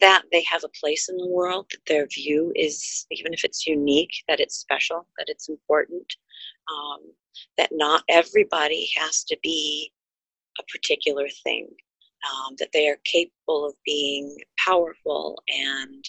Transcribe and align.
that 0.00 0.22
they 0.30 0.42
have 0.44 0.64
a 0.64 0.80
place 0.80 1.08
in 1.08 1.16
the 1.16 1.26
world, 1.26 1.66
that 1.70 1.86
their 1.86 2.06
view 2.06 2.52
is, 2.54 3.06
even 3.10 3.32
if 3.32 3.44
it's 3.44 3.66
unique, 3.66 4.12
that 4.28 4.40
it's 4.40 4.56
special, 4.56 5.06
that 5.18 5.26
it's 5.28 5.48
important, 5.48 6.12
um, 6.70 7.00
that 7.56 7.70
not 7.72 8.02
everybody 8.08 8.90
has 8.96 9.24
to 9.24 9.36
be 9.42 9.92
a 10.58 10.62
particular 10.72 11.28
thing, 11.42 11.68
um, 12.28 12.54
that 12.58 12.70
they 12.72 12.88
are 12.88 12.98
capable 13.04 13.66
of 13.66 13.74
being 13.84 14.36
powerful 14.64 15.42
and 15.48 16.04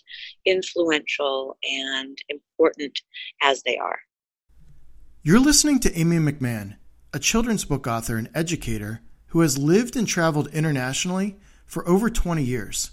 influential 0.46 1.58
and 1.64 2.18
important 2.30 3.00
as 3.42 3.64
they 3.64 3.78
are. 3.78 4.00
You're 5.22 5.40
listening 5.40 5.80
to 5.82 6.00
Amy 6.00 6.18
McMahon, 6.18 6.78
a 7.14 7.20
children's 7.20 7.66
book 7.66 7.88
author 7.88 8.18
and 8.18 8.30
educator 8.34 9.02
who 9.28 9.42
has 9.42 9.58
lived 9.58 9.96
and 9.96 10.08
traveled 10.08 10.48
internationally 10.54 11.38
for 11.66 11.88
over 11.88 12.10
20 12.10 12.44
years. 12.44 12.92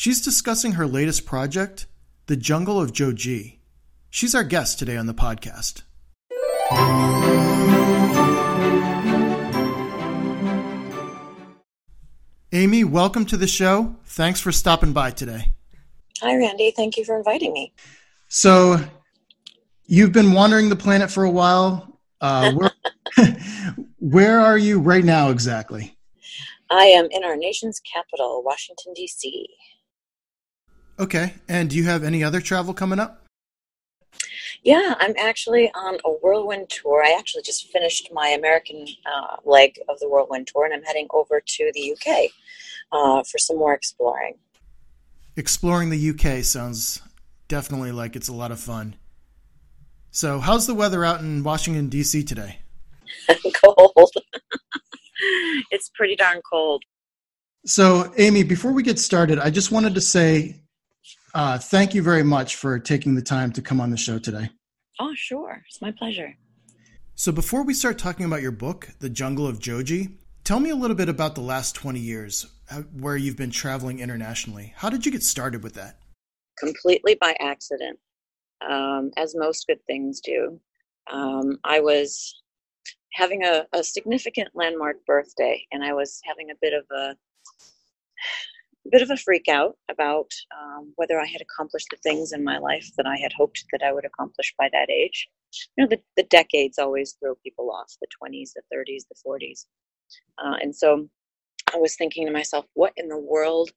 She's 0.00 0.20
discussing 0.20 0.74
her 0.74 0.86
latest 0.86 1.26
project, 1.26 1.86
The 2.26 2.36
Jungle 2.36 2.80
of 2.80 2.92
Joji. 2.92 3.58
She's 4.10 4.32
our 4.32 4.44
guest 4.44 4.78
today 4.78 4.96
on 4.96 5.06
the 5.06 5.12
podcast. 5.12 5.82
Amy, 12.52 12.84
welcome 12.84 13.26
to 13.26 13.36
the 13.36 13.48
show. 13.48 13.96
Thanks 14.04 14.38
for 14.38 14.52
stopping 14.52 14.92
by 14.92 15.10
today. 15.10 15.50
Hi, 16.20 16.36
Randy. 16.36 16.70
Thank 16.70 16.96
you 16.96 17.04
for 17.04 17.16
inviting 17.18 17.52
me. 17.52 17.72
So, 18.28 18.76
you've 19.86 20.12
been 20.12 20.32
wandering 20.32 20.68
the 20.68 20.76
planet 20.76 21.10
for 21.10 21.24
a 21.24 21.30
while. 21.30 21.98
Uh, 22.20 22.52
where, 22.54 22.70
where 23.98 24.38
are 24.38 24.58
you 24.58 24.78
right 24.78 25.04
now 25.04 25.30
exactly? 25.30 25.98
I 26.70 26.84
am 26.84 27.08
in 27.10 27.24
our 27.24 27.36
nation's 27.36 27.80
capital, 27.80 28.44
Washington, 28.44 28.92
D.C. 28.94 29.48
Okay. 30.98 31.34
And 31.48 31.70
do 31.70 31.76
you 31.76 31.84
have 31.84 32.02
any 32.02 32.24
other 32.24 32.40
travel 32.40 32.74
coming 32.74 32.98
up? 32.98 33.24
Yeah, 34.62 34.94
I'm 34.98 35.14
actually 35.16 35.70
on 35.74 35.98
a 36.04 36.10
whirlwind 36.10 36.68
tour. 36.68 37.02
I 37.04 37.16
actually 37.16 37.42
just 37.42 37.68
finished 37.68 38.10
my 38.12 38.28
American 38.28 38.86
uh, 39.06 39.36
leg 39.44 39.78
of 39.88 40.00
the 40.00 40.08
whirlwind 40.08 40.48
tour, 40.48 40.64
and 40.64 40.74
I'm 40.74 40.82
heading 40.82 41.06
over 41.10 41.40
to 41.40 41.72
the 41.74 41.92
UK 41.92 42.30
uh, 42.90 43.22
for 43.22 43.38
some 43.38 43.56
more 43.56 43.72
exploring. 43.72 44.34
Exploring 45.36 45.90
the 45.90 46.10
UK 46.10 46.42
sounds 46.42 47.00
definitely 47.46 47.92
like 47.92 48.16
it's 48.16 48.28
a 48.28 48.34
lot 48.34 48.50
of 48.50 48.58
fun. 48.58 48.96
So, 50.10 50.40
how's 50.40 50.66
the 50.66 50.74
weather 50.74 51.04
out 51.04 51.20
in 51.20 51.44
Washington, 51.44 51.88
D.C. 51.88 52.24
today? 52.24 52.58
cold. 53.62 53.92
it's 55.70 55.90
pretty 55.90 56.16
darn 56.16 56.40
cold. 56.50 56.82
So, 57.64 58.12
Amy, 58.18 58.42
before 58.42 58.72
we 58.72 58.82
get 58.82 58.98
started, 58.98 59.38
I 59.38 59.50
just 59.50 59.70
wanted 59.70 59.94
to 59.94 60.00
say 60.00 60.62
uh, 61.38 61.56
thank 61.56 61.94
you 61.94 62.02
very 62.02 62.24
much 62.24 62.56
for 62.56 62.80
taking 62.80 63.14
the 63.14 63.22
time 63.22 63.52
to 63.52 63.62
come 63.62 63.80
on 63.80 63.90
the 63.90 63.96
show 63.96 64.18
today. 64.18 64.50
Oh, 64.98 65.12
sure. 65.14 65.62
It's 65.68 65.80
my 65.80 65.92
pleasure. 65.92 66.36
So, 67.14 67.30
before 67.30 67.62
we 67.62 67.74
start 67.74 67.96
talking 67.96 68.26
about 68.26 68.42
your 68.42 68.50
book, 68.50 68.88
The 68.98 69.08
Jungle 69.08 69.46
of 69.46 69.60
Joji, 69.60 70.08
tell 70.42 70.58
me 70.58 70.70
a 70.70 70.74
little 70.74 70.96
bit 70.96 71.08
about 71.08 71.36
the 71.36 71.40
last 71.40 71.76
20 71.76 72.00
years 72.00 72.44
where 72.92 73.16
you've 73.16 73.36
been 73.36 73.52
traveling 73.52 74.00
internationally. 74.00 74.72
How 74.76 74.90
did 74.90 75.06
you 75.06 75.12
get 75.12 75.22
started 75.22 75.62
with 75.62 75.74
that? 75.74 76.00
Completely 76.58 77.14
by 77.14 77.36
accident, 77.38 78.00
um, 78.68 79.12
as 79.16 79.36
most 79.36 79.68
good 79.68 79.78
things 79.86 80.20
do. 80.20 80.58
Um, 81.08 81.60
I 81.62 81.78
was 81.78 82.42
having 83.12 83.44
a, 83.44 83.64
a 83.72 83.84
significant 83.84 84.48
landmark 84.54 84.96
birthday, 85.06 85.64
and 85.70 85.84
I 85.84 85.92
was 85.92 86.20
having 86.24 86.50
a 86.50 86.58
bit 86.60 86.74
of 86.74 86.84
a 86.90 87.14
bit 88.90 89.02
of 89.02 89.10
a 89.10 89.16
freak 89.16 89.48
out 89.48 89.76
about 89.90 90.30
um, 90.58 90.92
whether 90.96 91.20
I 91.20 91.26
had 91.26 91.40
accomplished 91.40 91.88
the 91.90 91.96
things 91.98 92.32
in 92.32 92.44
my 92.44 92.58
life 92.58 92.88
that 92.96 93.06
I 93.06 93.16
had 93.16 93.32
hoped 93.32 93.64
that 93.72 93.82
I 93.82 93.92
would 93.92 94.04
accomplish 94.04 94.54
by 94.58 94.68
that 94.72 94.90
age. 94.90 95.28
You 95.76 95.84
know, 95.84 95.88
the, 95.88 96.00
the 96.16 96.24
decades 96.24 96.78
always 96.78 97.16
throw 97.20 97.34
people 97.36 97.70
off 97.70 97.94
the 98.00 98.08
20s, 98.22 98.50
the 98.54 98.62
30s, 98.74 99.02
the 99.08 99.16
40s. 99.26 99.66
Uh, 100.38 100.56
and 100.60 100.74
so 100.74 101.08
I 101.72 101.78
was 101.78 101.96
thinking 101.96 102.26
to 102.26 102.32
myself, 102.32 102.66
what 102.74 102.92
in 102.96 103.08
the 103.08 103.18
world 103.18 103.70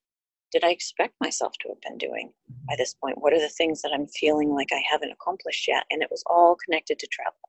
did 0.51 0.63
I 0.63 0.69
expect 0.69 1.13
myself 1.21 1.53
to 1.61 1.69
have 1.69 1.81
been 1.81 1.97
doing 1.97 2.31
by 2.67 2.75
this 2.77 2.93
point? 2.93 3.17
What 3.19 3.33
are 3.33 3.39
the 3.39 3.49
things 3.49 3.81
that 3.81 3.91
I'm 3.93 4.07
feeling 4.07 4.49
like 4.49 4.69
I 4.71 4.81
haven't 4.89 5.11
accomplished 5.11 5.67
yet? 5.67 5.83
And 5.89 6.01
it 6.01 6.09
was 6.11 6.23
all 6.27 6.57
connected 6.65 6.99
to 6.99 7.07
travel. 7.07 7.39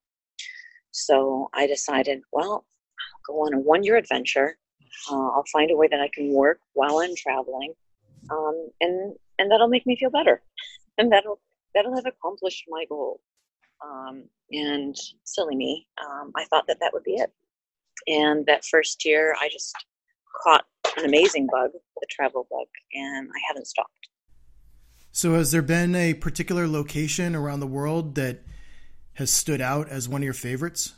So 0.92 1.48
I 1.54 1.66
decided, 1.66 2.20
well, 2.32 2.65
I'll 3.28 3.34
go 3.34 3.41
on 3.41 3.54
a 3.54 3.59
one 3.59 3.82
year 3.82 3.97
adventure 3.97 4.59
uh, 5.10 5.28
I'll 5.28 5.44
find 5.53 5.70
a 5.70 5.76
way 5.76 5.88
that 5.88 6.00
I 6.00 6.08
can 6.12 6.32
work 6.32 6.60
while 6.75 6.98
I'm 6.98 7.14
traveling, 7.16 7.75
um, 8.30 8.69
and 8.80 9.14
and 9.38 9.50
that'll 9.50 9.69
make 9.69 9.86
me 9.86 9.97
feel 9.97 10.10
better, 10.10 10.42
and 10.98 11.10
that'll 11.10 11.41
that'll 11.75 11.94
have 11.94 12.06
accomplished 12.06 12.64
my 12.69 12.84
goal. 12.88 13.20
Um, 13.84 14.25
and 14.53 14.97
silly 15.25 15.56
me, 15.56 15.86
um, 16.04 16.30
I 16.36 16.44
thought 16.44 16.66
that 16.69 16.78
that 16.80 16.92
would 16.92 17.03
be 17.03 17.14
it. 17.14 17.32
And 18.06 18.47
that 18.47 18.64
first 18.64 19.04
year, 19.04 19.34
I 19.41 19.48
just 19.48 19.75
caught 20.42 20.64
an 20.97 21.04
amazing 21.04 21.48
bug, 21.50 21.70
the 21.72 22.06
travel 22.10 22.47
bug, 22.50 22.66
and 22.92 23.28
I 23.28 23.41
haven't 23.48 23.66
stopped. 23.66 24.09
So, 25.10 25.34
has 25.34 25.53
there 25.53 25.62
been 25.62 25.94
a 25.94 26.14
particular 26.14 26.66
location 26.66 27.34
around 27.34 27.60
the 27.60 27.66
world 27.66 28.14
that 28.14 28.41
has 29.14 29.30
stood 29.30 29.60
out 29.60 29.88
as 29.88 30.09
one 30.09 30.22
of 30.22 30.24
your 30.24 30.32
favorites? 30.34 30.94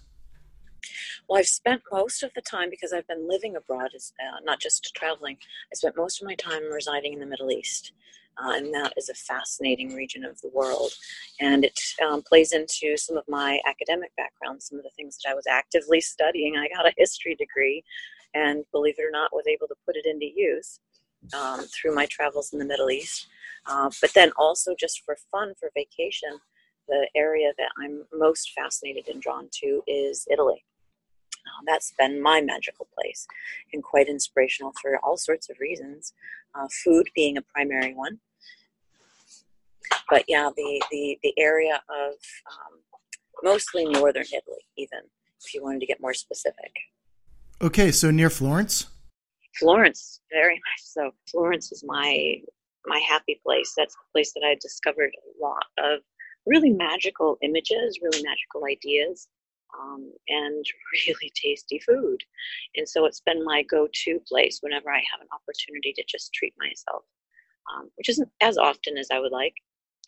Well, 1.29 1.39
I've 1.39 1.47
spent 1.47 1.83
most 1.91 2.23
of 2.23 2.33
the 2.35 2.43
time 2.43 2.69
because 2.71 2.93
I've 2.93 3.07
been 3.07 3.29
living 3.29 3.57
abroad, 3.57 3.91
uh, 3.95 4.41
not 4.45 4.61
just 4.61 4.95
traveling. 4.95 5.39
I 5.73 5.75
spent 5.75 5.97
most 5.97 6.21
of 6.21 6.27
my 6.27 6.35
time 6.35 6.71
residing 6.71 7.15
in 7.15 7.21
the 7.21 7.27
Middle 7.27 7.51
East. 7.51 7.93
Uh, 8.37 8.51
and 8.57 8.75
that 8.75 8.93
is 8.97 9.09
a 9.09 9.15
fascinating 9.15 9.95
region 9.95 10.25
of 10.25 10.41
the 10.41 10.49
world. 10.49 10.91
And 11.41 11.65
it 11.65 11.79
um, 12.05 12.23
plays 12.23 12.53
into 12.53 12.97
some 12.97 13.17
of 13.17 13.25
my 13.29 13.61
academic 13.65 14.11
background, 14.17 14.63
some 14.63 14.77
of 14.79 14.85
the 14.85 14.91
things 14.97 15.19
that 15.19 15.31
I 15.31 15.35
was 15.35 15.47
actively 15.47 16.01
studying. 16.01 16.57
I 16.57 16.69
got 16.69 16.87
a 16.87 16.93
history 16.97 17.37
degree, 17.37 17.85
and 18.35 18.65
believe 18.73 18.97
it 18.99 19.05
or 19.05 19.13
not, 19.13 19.33
was 19.33 19.47
able 19.47 19.69
to 19.69 19.77
put 19.87 19.97
it 19.97 20.05
into 20.05 20.27
use 20.27 20.81
um, 21.33 21.61
through 21.67 21.95
my 21.95 22.07
travels 22.07 22.53
in 22.53 22.59
the 22.59 22.65
Middle 22.65 22.91
East. 22.91 23.29
Uh, 23.67 23.89
but 24.01 24.13
then 24.15 24.33
also, 24.37 24.75
just 24.79 25.03
for 25.05 25.17
fun, 25.31 25.55
for 25.59 25.71
vacation, 25.75 26.41
the 26.89 27.09
area 27.15 27.53
that 27.57 27.71
I'm 27.79 28.05
most 28.13 28.51
fascinated 28.51 29.09
and 29.09 29.23
drawn 29.23 29.49
to 29.63 29.83
is 29.87 30.27
Italy. 30.31 30.65
That's 31.67 31.93
been 31.99 32.23
my 32.23 32.41
magical 32.41 32.89
place 32.95 33.27
and 33.73 33.83
quite 33.83 34.09
inspirational 34.09 34.73
for 34.81 34.99
all 35.03 35.17
sorts 35.17 35.49
of 35.51 35.59
reasons, 35.61 36.13
uh, 36.55 36.69
food 36.85 37.09
being 37.15 37.37
a 37.37 37.43
primary 37.43 37.95
one. 37.95 38.21
But 40.11 40.25
yeah, 40.29 40.51
the, 40.57 40.83
the, 40.91 41.19
the 41.23 41.35
area 41.39 41.83
of 41.89 42.15
um, 42.51 42.81
mostly 43.43 43.85
northern 43.85 44.25
Italy, 44.25 44.65
even 44.77 45.01
if 45.45 45.55
you 45.55 45.63
wanted 45.63 45.81
to 45.81 45.87
get 45.87 46.01
more 46.01 46.15
specific. 46.15 46.73
Okay, 47.63 47.91
so 47.91 48.11
near 48.11 48.31
Florence? 48.31 48.87
Florence, 49.59 50.21
very 50.33 50.55
much 50.55 50.83
so. 50.83 51.13
Florence 51.31 51.71
is 51.71 51.85
my 51.87 52.37
my 52.87 52.99
happy 52.99 53.41
place. 53.43 53.73
That's 53.77 53.95
the 53.95 54.13
place 54.13 54.33
that 54.35 54.43
I 54.45 54.57
discovered 54.61 55.11
a 55.15 55.43
lot 55.43 55.65
of 55.79 56.01
really 56.45 56.71
magical 56.71 57.39
images, 57.41 57.99
really 58.03 58.23
magical 58.23 58.67
ideas, 58.67 59.29
um, 59.81 60.13
and 60.29 60.65
really 61.07 61.33
tasty 61.35 61.79
food. 61.79 62.23
And 62.77 62.89
so 62.89 63.07
it's 63.07 63.21
been 63.21 63.45
my 63.45 63.63
go 63.63 63.89
to 64.05 64.21
place 64.27 64.59
whenever 64.61 64.91
I 64.91 65.03
have 65.13 65.21
an 65.21 65.29
opportunity 65.33 65.93
to 65.95 66.05
just 66.09 66.33
treat 66.33 66.55
myself, 66.59 67.05
um, 67.75 67.91
which 67.97 68.09
isn't 68.09 68.29
as 68.41 68.59
often 68.59 68.97
as 68.99 69.09
I 69.13 69.21
would 69.21 69.33
like, 69.33 69.55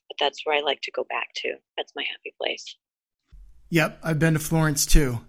but 0.08 0.16
that's 0.18 0.44
where 0.44 0.56
I 0.56 0.60
like 0.60 0.80
to 0.82 0.90
go 0.90 1.04
back 1.08 1.28
to. 1.36 1.54
That's 1.76 1.92
my 1.96 2.02
happy 2.02 2.34
place. 2.40 2.76
Yep, 3.70 3.98
I've 4.02 4.18
been 4.18 4.34
to 4.34 4.40
Florence 4.40 4.86
too. 4.86 5.20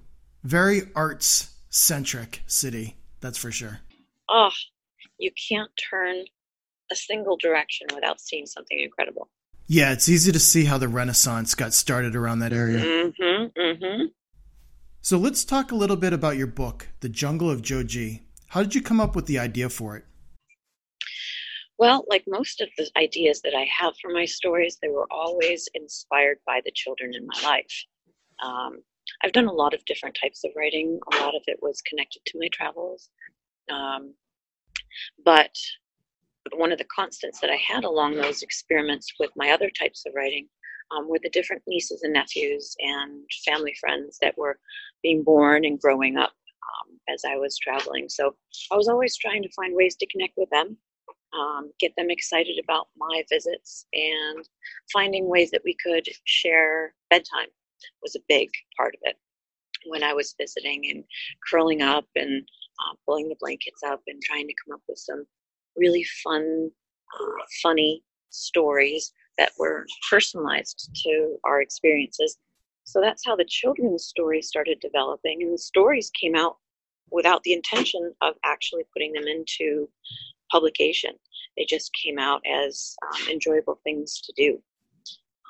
Very 0.43 0.83
arts 0.95 1.53
centric 1.69 2.43
city, 2.47 2.95
that's 3.19 3.37
for 3.37 3.51
sure. 3.51 3.79
Oh, 4.29 4.51
you 5.17 5.31
can't 5.49 5.71
turn 5.89 6.25
a 6.91 6.95
single 6.95 7.37
direction 7.37 7.87
without 7.93 8.21
seeing 8.21 8.45
something 8.45 8.79
incredible. 8.79 9.29
Yeah, 9.67 9.91
it's 9.91 10.07
easy 10.07 10.31
to 10.31 10.39
see 10.39 10.63
how 10.63 10.77
the 10.77 10.87
Renaissance 10.87 11.53
got 11.53 11.73
started 11.73 12.15
around 12.15 12.39
that 12.39 12.53
area. 12.53 12.79
Mm-hmm, 12.79 13.59
mm-hmm. 13.59 14.05
So 15.01 15.17
let's 15.17 15.45
talk 15.45 15.71
a 15.71 15.75
little 15.75 15.95
bit 15.95 16.11
about 16.11 16.37
your 16.37 16.47
book, 16.47 16.89
The 16.99 17.09
Jungle 17.09 17.49
of 17.49 17.61
Joji. 17.61 18.23
How 18.47 18.63
did 18.63 18.75
you 18.75 18.81
come 18.81 18.99
up 18.99 19.15
with 19.15 19.25
the 19.25 19.39
idea 19.39 19.69
for 19.69 19.95
it? 19.95 20.03
Well, 21.77 22.05
like 22.09 22.23
most 22.27 22.59
of 22.59 22.69
the 22.77 22.89
ideas 22.97 23.41
that 23.41 23.53
I 23.55 23.65
have 23.65 23.93
for 24.01 24.11
my 24.11 24.25
stories, 24.25 24.79
they 24.81 24.89
were 24.89 25.07
always 25.11 25.69
inspired 25.75 26.39
by 26.45 26.61
the 26.65 26.71
children 26.73 27.13
in 27.13 27.25
my 27.27 27.41
life. 27.41 27.85
Um, 28.43 28.81
I've 29.23 29.31
done 29.31 29.47
a 29.47 29.53
lot 29.53 29.73
of 29.73 29.85
different 29.85 30.17
types 30.19 30.43
of 30.43 30.51
writing. 30.55 30.99
A 31.13 31.17
lot 31.17 31.35
of 31.35 31.43
it 31.47 31.59
was 31.61 31.81
connected 31.81 32.21
to 32.25 32.39
my 32.39 32.49
travels. 32.51 33.09
Um, 33.69 34.13
but 35.23 35.55
one 36.55 36.71
of 36.71 36.77
the 36.77 36.85
constants 36.85 37.39
that 37.39 37.49
I 37.49 37.55
had 37.57 37.83
along 37.83 38.15
those 38.15 38.41
experiments 38.41 39.13
with 39.19 39.29
my 39.35 39.51
other 39.51 39.69
types 39.69 40.03
of 40.05 40.13
writing 40.15 40.47
um, 40.91 41.09
were 41.09 41.19
the 41.21 41.29
different 41.29 41.63
nieces 41.67 42.03
and 42.03 42.13
nephews 42.13 42.75
and 42.79 43.23
family 43.45 43.75
friends 43.79 44.17
that 44.21 44.37
were 44.37 44.59
being 45.03 45.23
born 45.23 45.65
and 45.65 45.79
growing 45.79 46.17
up 46.17 46.31
um, 46.31 46.99
as 47.13 47.23
I 47.25 47.37
was 47.37 47.57
traveling. 47.57 48.09
So 48.09 48.35
I 48.71 48.75
was 48.75 48.87
always 48.87 49.15
trying 49.17 49.43
to 49.43 49.51
find 49.53 49.75
ways 49.75 49.95
to 49.97 50.07
connect 50.07 50.33
with 50.37 50.49
them 50.49 50.77
um, 51.33 51.71
get 51.79 51.93
them 51.97 52.09
excited 52.09 52.59
about 52.63 52.87
my 52.97 53.23
visits, 53.29 53.85
and 53.93 54.47
finding 54.91 55.27
ways 55.27 55.51
that 55.51 55.61
we 55.63 55.75
could 55.83 56.07
share 56.25 56.93
bedtime 57.09 57.49
was 58.01 58.15
a 58.15 58.23
big 58.27 58.49
part 58.75 58.95
of 58.95 59.01
it 59.03 59.17
when 59.85 60.03
I 60.03 60.13
was 60.13 60.35
visiting 60.39 60.89
and 60.89 61.03
curling 61.49 61.81
up 61.81 62.05
and 62.15 62.47
uh, 62.79 62.95
pulling 63.05 63.29
the 63.29 63.37
blankets 63.39 63.83
up 63.85 64.01
and 64.07 64.21
trying 64.21 64.47
to 64.47 64.53
come 64.65 64.75
up 64.75 64.81
with 64.87 64.97
some 64.97 65.25
really 65.75 66.03
fun, 66.23 66.71
uh, 67.19 67.43
funny 67.61 68.03
stories 68.29 69.13
that 69.37 69.51
were 69.57 69.85
personalized 70.09 70.89
to 71.03 71.37
our 71.43 71.61
experiences. 71.61 72.37
So 72.83 73.01
that's 73.01 73.23
how 73.25 73.35
the 73.35 73.45
children's 73.45 74.05
stories 74.05 74.47
started 74.47 74.79
developing, 74.79 75.41
and 75.41 75.53
the 75.53 75.57
stories 75.57 76.11
came 76.19 76.35
out 76.35 76.57
without 77.11 77.43
the 77.43 77.53
intention 77.53 78.13
of 78.21 78.35
actually 78.43 78.83
putting 78.93 79.13
them 79.13 79.27
into 79.27 79.89
publication. 80.51 81.11
They 81.57 81.65
just 81.65 81.91
came 81.93 82.19
out 82.19 82.41
as 82.45 82.95
um, 83.07 83.29
enjoyable 83.29 83.79
things 83.83 84.21
to 84.21 84.33
do. 84.35 84.61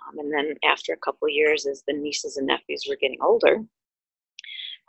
Um, 0.07 0.19
and 0.19 0.33
then 0.33 0.56
after 0.63 0.94
a 0.94 0.98
couple 0.98 1.28
years, 1.30 1.66
as 1.66 1.83
the 1.88 1.94
nieces 1.94 2.38
and 2.38 2.48
nephews 2.48 2.86
were 2.88 2.95
getting 2.95 3.19
older, 3.22 3.63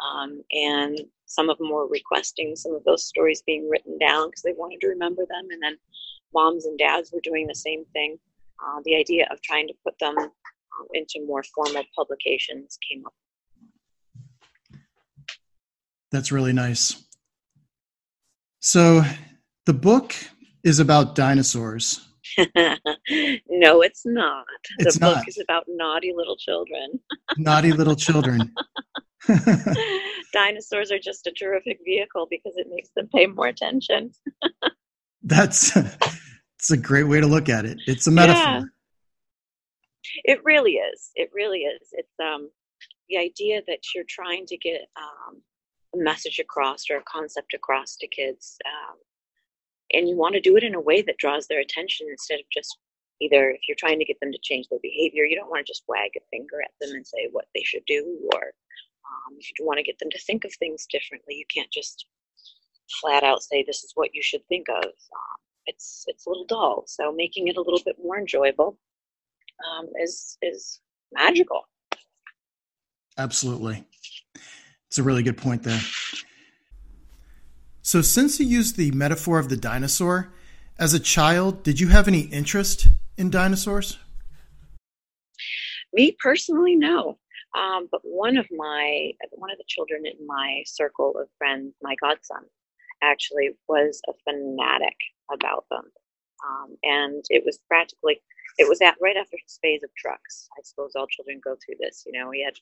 um, 0.01 0.43
and 0.53 1.01
some 1.27 1.51
of 1.51 1.59
them 1.59 1.71
were 1.71 1.89
requesting 1.89 2.55
some 2.55 2.75
of 2.75 2.85
those 2.85 3.05
stories 3.05 3.43
being 3.43 3.69
written 3.69 3.99
down 3.99 4.29
because 4.29 4.43
they 4.43 4.55
wanted 4.57 4.81
to 4.81 4.89
remember 4.89 5.27
them. 5.29 5.49
And 5.51 5.63
then 5.63 5.77
moms 6.33 6.67
and 6.67 6.79
dads 6.79 7.11
were 7.13 7.21
doing 7.23 7.47
the 7.47 7.55
same 7.55 7.85
thing. 7.93 8.19
Uh, 8.63 8.81
the 8.85 8.97
idea 8.97 9.27
of 9.31 9.41
trying 9.43 9.69
to 9.69 9.75
put 9.85 9.99
them 9.99 10.15
uh, 10.19 10.85
into 10.95 11.25
more 11.27 11.43
formal 11.55 11.85
publications 11.97 12.79
came 12.89 13.05
up. 13.07 13.15
That's 16.11 16.33
really 16.33 16.53
nice. 16.53 17.05
So, 18.61 19.03
the 19.67 19.75
book 19.75 20.15
is 20.65 20.81
about 20.81 21.15
dinosaurs. 21.15 22.09
no, 22.39 23.83
it's 23.83 24.03
not. 24.05 24.45
It's 24.79 24.95
the 24.95 25.01
book 25.01 25.17
not. 25.17 25.29
is 25.29 25.39
about 25.39 25.65
naughty 25.69 26.13
little 26.15 26.37
children. 26.37 26.99
naughty 27.37 27.73
little 27.73 27.97
children. 27.97 28.53
Dinosaurs 30.33 30.91
are 30.91 30.99
just 30.99 31.27
a 31.27 31.33
terrific 31.33 31.79
vehicle 31.85 32.27
because 32.31 32.55
it 32.57 32.67
makes 32.71 32.91
them 32.97 33.09
pay 33.15 33.27
more 33.27 33.47
attention. 33.49 34.11
That's 35.23 35.77
it's 36.59 36.71
a 36.71 36.77
great 36.77 37.05
way 37.05 37.21
to 37.21 37.27
look 37.27 37.49
at 37.49 37.65
it. 37.65 37.79
It's 37.87 38.07
a 38.07 38.11
metaphor. 38.11 38.43
Yeah. 38.43 38.63
It 40.25 40.45
really 40.45 40.73
is. 40.73 41.11
It 41.15 41.31
really 41.33 41.61
is. 41.61 41.89
It's 41.93 42.15
um 42.21 42.51
the 43.09 43.19
idea 43.19 43.63
that 43.67 43.81
you're 43.95 44.05
trying 44.09 44.47
to 44.47 44.57
get 44.57 44.83
um, 44.97 45.41
a 45.95 45.99
message 45.99 46.39
across 46.39 46.85
or 46.91 46.99
a 46.99 47.03
concept 47.05 47.55
across 47.55 47.97
to 47.97 48.07
kids, 48.07 48.59
um, 48.67 48.97
and 49.93 50.09
you 50.09 50.17
want 50.17 50.35
to 50.35 50.41
do 50.41 50.57
it 50.57 50.63
in 50.63 50.75
a 50.75 50.81
way 50.81 51.01
that 51.03 51.17
draws 51.17 51.47
their 51.47 51.61
attention 51.61 52.07
instead 52.11 52.41
of 52.41 52.45
just 52.53 52.77
either 53.21 53.51
if 53.51 53.61
you're 53.67 53.77
trying 53.79 53.99
to 53.99 54.05
get 54.05 54.19
them 54.21 54.31
to 54.31 54.39
change 54.43 54.69
their 54.69 54.79
behavior, 54.83 55.25
you 55.25 55.37
don't 55.37 55.49
want 55.49 55.65
to 55.65 55.71
just 55.71 55.85
wag 55.89 56.11
a 56.17 56.21
finger 56.31 56.61
at 56.63 56.71
them 56.81 56.95
and 56.95 57.07
say 57.07 57.29
what 57.33 57.47
they 57.55 57.63
should 57.63 57.85
do, 57.87 58.19
or 58.35 58.43
um, 58.43 59.37
if 59.39 59.49
you 59.59 59.65
want 59.65 59.79
to 59.79 59.85
get 59.85 59.99
them 59.99 60.11
to 60.11 60.19
think 60.21 60.45
of 60.45 60.53
things 60.55 60.87
differently, 60.91 61.35
you 61.35 61.45
can't 61.53 61.71
just 61.71 62.07
flat 63.01 63.23
out 63.23 63.43
say 63.43 63.63
this 63.63 63.85
is 63.85 63.93
what 63.95 64.15
you 64.15 64.23
should 64.23 64.47
think 64.49 64.67
of. 64.69 64.85
Um, 64.85 65.39
it's 65.69 66.05
it's 66.09 66.27
a 66.27 66.29
little 66.29 66.47
dull, 66.47 66.85
so 66.87 67.13
making 67.13 67.47
it 67.47 67.57
a 67.57 67.61
little 67.61 67.81
bit 67.85 67.97
more 68.03 68.19
enjoyable 68.19 68.79
um, 69.71 69.87
is 70.03 70.37
is 70.43 70.81
magical. 71.13 71.69
Absolutely, 73.17 73.85
it's 74.87 74.99
a 74.99 75.03
really 75.03 75.23
good 75.23 75.37
point 75.37 75.63
there. 75.63 75.81
So, 77.83 78.03
since 78.03 78.41
you 78.41 78.47
used 78.47 78.77
the 78.77 78.91
metaphor 78.91 79.39
of 79.39 79.49
the 79.49 79.57
dinosaur, 79.57 80.33
as 80.79 80.95
a 80.95 81.01
child, 81.01 81.63
did 81.63 81.79
you 81.81 81.89
have 81.89 82.09
any 82.09 82.21
interest 82.21 82.89
in 83.17 83.31
dinosaurs? 83.31 83.99
Me 85.93 86.17
personally, 86.19 86.77
no. 86.77 87.19
Um, 87.55 87.89
but 87.91 88.01
one 88.05 88.37
of 88.37 88.47
my 88.51 89.13
one 89.33 89.51
of 89.51 89.59
the 89.59 89.65
children 89.67 90.03
in 90.07 90.27
my 90.27 90.63
circle 90.67 91.19
of 91.19 91.29
friends, 91.39 91.75
my 91.83 91.95
godson, 92.01 92.45
actually 93.03 93.51
was 93.69 94.01
a 94.09 94.13
fanatic 94.25 94.97
about 95.33 95.65
them, 95.71 95.85
um, 96.47 96.77
and 96.83 97.25
it 97.31 97.43
was 97.45 97.59
practically 97.69 98.21
it 98.59 98.69
was 98.69 98.81
at 98.81 98.97
right 99.01 99.17
after 99.17 99.37
his 99.43 99.59
phase 99.63 99.83
of 99.85 99.95
trucks. 99.95 100.49
I 100.59 100.63
suppose 100.65 100.93
all 100.97 101.07
children 101.07 101.41
go 101.43 101.57
through 101.65 101.77
this. 101.79 102.03
You 102.07 102.13
know, 102.13 102.31
he 102.33 102.45
had 102.45 102.55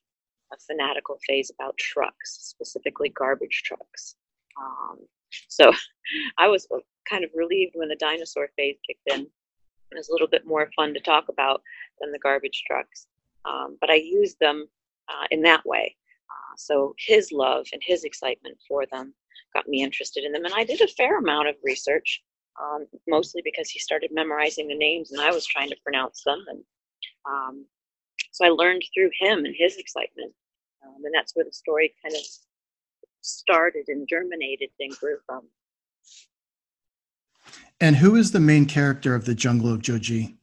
a 0.52 0.56
fanatical 0.58 1.18
phase 1.26 1.50
about 1.50 1.76
trucks, 1.78 2.38
specifically 2.40 3.08
garbage 3.08 3.62
trucks. 3.64 4.16
Um, 4.60 4.98
so 5.48 5.72
I 6.38 6.48
was 6.48 6.68
kind 7.08 7.24
of 7.24 7.30
relieved 7.34 7.72
when 7.74 7.88
the 7.88 7.96
dinosaur 7.96 8.48
phase 8.56 8.76
kicked 8.86 9.06
in. 9.06 9.26
It 9.92 9.96
was 9.96 10.08
a 10.08 10.12
little 10.12 10.28
bit 10.28 10.46
more 10.46 10.70
fun 10.76 10.92
to 10.94 11.00
talk 11.00 11.28
about 11.28 11.62
than 12.00 12.12
the 12.12 12.18
garbage 12.18 12.64
trucks. 12.66 13.06
Um, 13.44 13.78
but 13.80 13.90
I 13.90 13.94
used 13.94 14.38
them 14.40 14.66
uh, 15.08 15.26
in 15.30 15.42
that 15.42 15.64
way. 15.64 15.96
Uh, 16.28 16.54
so 16.56 16.94
his 16.98 17.30
love 17.32 17.66
and 17.72 17.80
his 17.84 18.04
excitement 18.04 18.58
for 18.68 18.84
them 18.86 19.14
got 19.54 19.68
me 19.68 19.82
interested 19.82 20.24
in 20.24 20.32
them. 20.32 20.44
And 20.44 20.54
I 20.54 20.64
did 20.64 20.80
a 20.80 20.88
fair 20.88 21.18
amount 21.18 21.48
of 21.48 21.54
research, 21.64 22.22
um, 22.62 22.86
mostly 23.08 23.42
because 23.44 23.68
he 23.68 23.78
started 23.78 24.10
memorizing 24.12 24.68
the 24.68 24.76
names 24.76 25.12
and 25.12 25.20
I 25.20 25.30
was 25.30 25.46
trying 25.46 25.68
to 25.70 25.76
pronounce 25.82 26.22
them. 26.24 26.44
And 26.48 26.64
um, 27.28 27.66
so 28.32 28.44
I 28.44 28.50
learned 28.50 28.82
through 28.94 29.10
him 29.18 29.44
and 29.44 29.54
his 29.56 29.76
excitement. 29.76 30.32
Um, 30.84 31.04
and 31.04 31.14
that's 31.14 31.34
where 31.34 31.44
the 31.44 31.52
story 31.52 31.94
kind 32.02 32.14
of 32.14 32.22
started 33.20 33.84
and 33.88 34.08
germinated 34.08 34.70
and 34.78 34.96
grew 34.96 35.18
from. 35.26 35.42
And 37.80 37.96
who 37.96 38.16
is 38.16 38.32
the 38.32 38.40
main 38.40 38.66
character 38.66 39.14
of 39.14 39.26
the 39.26 39.34
Jungle 39.34 39.72
of 39.72 39.82
Joji? 39.82 40.36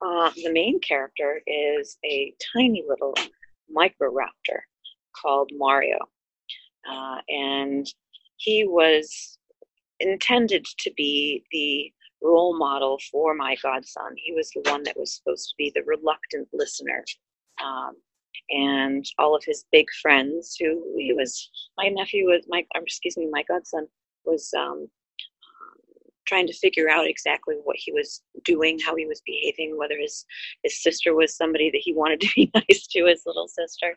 Uh, 0.00 0.30
the 0.36 0.52
main 0.52 0.80
character 0.80 1.42
is 1.46 1.98
a 2.04 2.34
tiny 2.54 2.82
little 2.86 3.14
Microraptor 3.74 4.60
called 5.20 5.50
Mario. 5.54 5.98
Uh, 6.88 7.18
and 7.28 7.86
he 8.36 8.64
was 8.66 9.38
intended 10.04 10.64
to 10.78 10.90
be 10.96 11.44
the 11.50 11.92
role 12.22 12.56
model 12.56 12.98
for 13.10 13.34
my 13.34 13.56
godson. 13.62 14.14
He 14.16 14.32
was 14.32 14.50
the 14.50 14.68
one 14.70 14.82
that 14.84 14.98
was 14.98 15.14
supposed 15.16 15.48
to 15.50 15.54
be 15.58 15.72
the 15.74 15.82
reluctant 15.84 16.48
listener. 16.52 17.04
Um, 17.62 17.94
and 18.50 19.04
all 19.18 19.36
of 19.36 19.44
his 19.44 19.64
big 19.72 19.86
friends, 20.02 20.56
who 20.58 20.94
he 20.98 21.12
was, 21.12 21.50
my 21.78 21.88
nephew 21.88 22.26
was, 22.26 22.44
my, 22.48 22.64
excuse 22.74 23.16
me, 23.16 23.28
my 23.30 23.44
godson 23.48 23.86
was 24.24 24.50
um, 24.58 24.88
trying 26.26 26.46
to 26.46 26.54
figure 26.54 26.88
out 26.88 27.06
exactly 27.06 27.56
what 27.64 27.76
he 27.78 27.92
was 27.92 28.22
doing, 28.44 28.78
how 28.78 28.94
he 28.96 29.06
was 29.06 29.22
behaving, 29.26 29.76
whether 29.76 29.96
his 29.98 30.24
his 30.62 30.82
sister 30.82 31.14
was 31.14 31.36
somebody 31.36 31.70
that 31.70 31.82
he 31.82 31.92
wanted 31.92 32.20
to 32.20 32.28
be 32.34 32.50
nice 32.54 32.86
to, 32.88 33.06
his 33.06 33.22
little 33.26 33.48
sister. 33.48 33.96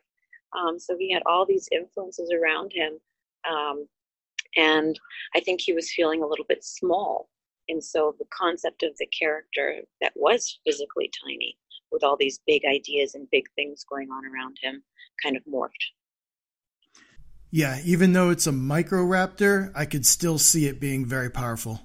Um, 0.57 0.79
so 0.79 0.95
he 0.97 1.11
had 1.11 1.23
all 1.25 1.45
these 1.45 1.67
influences 1.71 2.31
around 2.31 2.71
him, 2.73 2.99
um, 3.49 3.87
and 4.57 4.99
I 5.35 5.39
think 5.39 5.61
he 5.61 5.71
was 5.71 5.93
feeling 5.93 6.21
a 6.21 6.27
little 6.27 6.45
bit 6.49 6.63
small. 6.63 7.29
And 7.69 7.83
so 7.83 8.15
the 8.17 8.25
concept 8.31 8.83
of 8.83 8.97
the 8.97 9.07
character 9.07 9.81
that 10.01 10.13
was 10.15 10.59
physically 10.65 11.11
tiny, 11.23 11.57
with 11.91 12.03
all 12.03 12.17
these 12.17 12.39
big 12.47 12.63
ideas 12.65 13.15
and 13.15 13.29
big 13.31 13.45
things 13.55 13.85
going 13.89 14.09
on 14.09 14.25
around 14.25 14.57
him, 14.61 14.83
kind 15.23 15.37
of 15.37 15.43
morphed. 15.45 15.91
Yeah, 17.51 17.79
even 17.85 18.13
though 18.13 18.29
it's 18.29 18.47
a 18.47 18.51
microraptor, 18.51 19.71
I 19.73 19.85
could 19.85 20.05
still 20.05 20.37
see 20.37 20.67
it 20.67 20.81
being 20.81 21.05
very 21.05 21.29
powerful. 21.29 21.81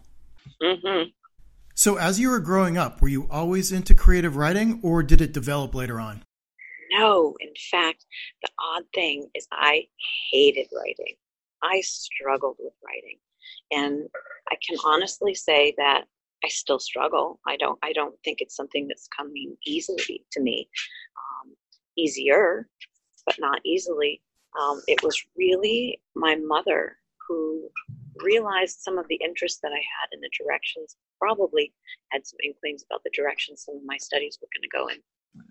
Mm-hmm. 0.60 1.10
So, 1.74 1.96
as 1.96 2.18
you 2.18 2.30
were 2.30 2.40
growing 2.40 2.76
up, 2.76 3.00
were 3.00 3.08
you 3.08 3.28
always 3.30 3.72
into 3.72 3.94
creative 3.94 4.36
writing 4.36 4.80
or 4.82 5.02
did 5.02 5.20
it 5.20 5.32
develop 5.32 5.74
later 5.74 6.00
on? 6.00 6.24
No. 6.90 7.36
In 7.40 7.52
fact, 7.70 8.04
the 8.42 8.50
odd 8.58 8.82
thing 8.94 9.30
is 9.34 9.46
I 9.50 9.86
hated 10.30 10.66
writing. 10.72 11.14
I 11.62 11.80
struggled 11.80 12.56
with 12.58 12.74
writing. 12.84 13.18
And 13.70 14.08
I 14.50 14.56
can 14.66 14.76
honestly 14.84 15.34
say 15.34 15.74
that 15.78 16.04
I 16.44 16.48
still 16.48 16.78
struggle. 16.78 17.40
I 17.46 17.56
don't 17.56 17.78
I 17.82 17.92
don't 17.92 18.16
think 18.24 18.40
it's 18.40 18.56
something 18.56 18.88
that's 18.88 19.08
coming 19.16 19.56
easily 19.66 20.24
to 20.32 20.40
me. 20.40 20.68
Um, 21.16 21.54
easier, 21.96 22.68
but 23.26 23.36
not 23.38 23.60
easily. 23.64 24.20
Um, 24.60 24.82
it 24.86 25.02
was 25.02 25.22
really 25.36 26.00
my 26.14 26.36
mother 26.36 26.96
who 27.26 27.70
realized 28.22 28.80
some 28.80 28.98
of 28.98 29.06
the 29.08 29.18
interest 29.24 29.60
that 29.62 29.72
I 29.72 29.78
had 29.78 30.08
in 30.12 30.20
the 30.20 30.30
directions, 30.38 30.96
probably 31.18 31.72
had 32.10 32.26
some 32.26 32.38
inklings 32.44 32.84
about 32.84 33.02
the 33.04 33.10
direction 33.14 33.56
some 33.56 33.76
of 33.76 33.82
my 33.84 33.96
studies 33.96 34.38
were 34.40 34.48
going 34.54 34.62
to 34.62 34.76
go 34.76 34.88
in. 34.88 34.98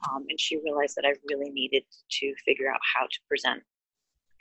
Um, 0.10 0.26
and 0.30 0.40
she 0.40 0.62
realized 0.64 0.96
that 0.96 1.06
I 1.06 1.14
really 1.30 1.50
needed 1.50 1.84
to 2.20 2.34
figure 2.46 2.70
out 2.70 2.80
how 2.96 3.06
to 3.06 3.20
present 3.28 3.64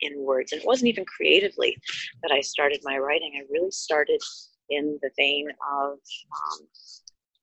in 0.00 0.24
words. 0.24 0.52
And 0.52 0.60
it 0.60 0.66
wasn't 0.66 0.88
even 0.88 1.04
creatively 1.04 1.76
that 2.22 2.32
I 2.32 2.40
started 2.40 2.80
my 2.82 2.98
writing. 2.98 3.32
I 3.36 3.46
really 3.50 3.70
started 3.70 4.20
in 4.68 4.98
the 5.02 5.10
vein 5.16 5.48
of 5.48 5.92
um, 5.92 6.68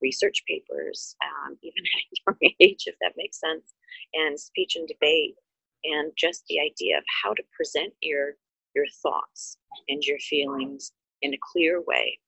research 0.01 0.43
papers, 0.47 1.15
um, 1.23 1.57
even 1.61 1.83
at 1.95 2.41
a 2.41 2.47
young 2.47 2.53
age, 2.59 2.83
if 2.85 2.95
that 3.01 3.13
makes 3.17 3.39
sense, 3.39 3.73
and 4.13 4.39
speech 4.39 4.75
and 4.75 4.87
debate, 4.87 5.35
and 5.83 6.11
just 6.17 6.43
the 6.47 6.59
idea 6.59 6.97
of 6.97 7.03
how 7.23 7.33
to 7.33 7.43
present 7.55 7.93
your 8.01 8.35
your 8.75 8.85
thoughts 9.01 9.57
and 9.89 10.03
your 10.03 10.19
feelings 10.19 10.91
in 11.23 11.33
a 11.33 11.37
clear 11.51 11.81
way 11.81 12.19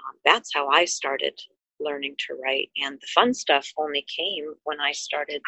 um, 0.00 0.16
that's 0.24 0.50
how 0.54 0.68
I 0.68 0.84
started 0.84 1.38
learning 1.78 2.16
to 2.26 2.38
write. 2.42 2.70
And 2.82 2.96
the 3.00 3.06
fun 3.14 3.34
stuff 3.34 3.68
only 3.76 4.04
came 4.16 4.54
when 4.64 4.80
I 4.80 4.92
started 4.92 5.40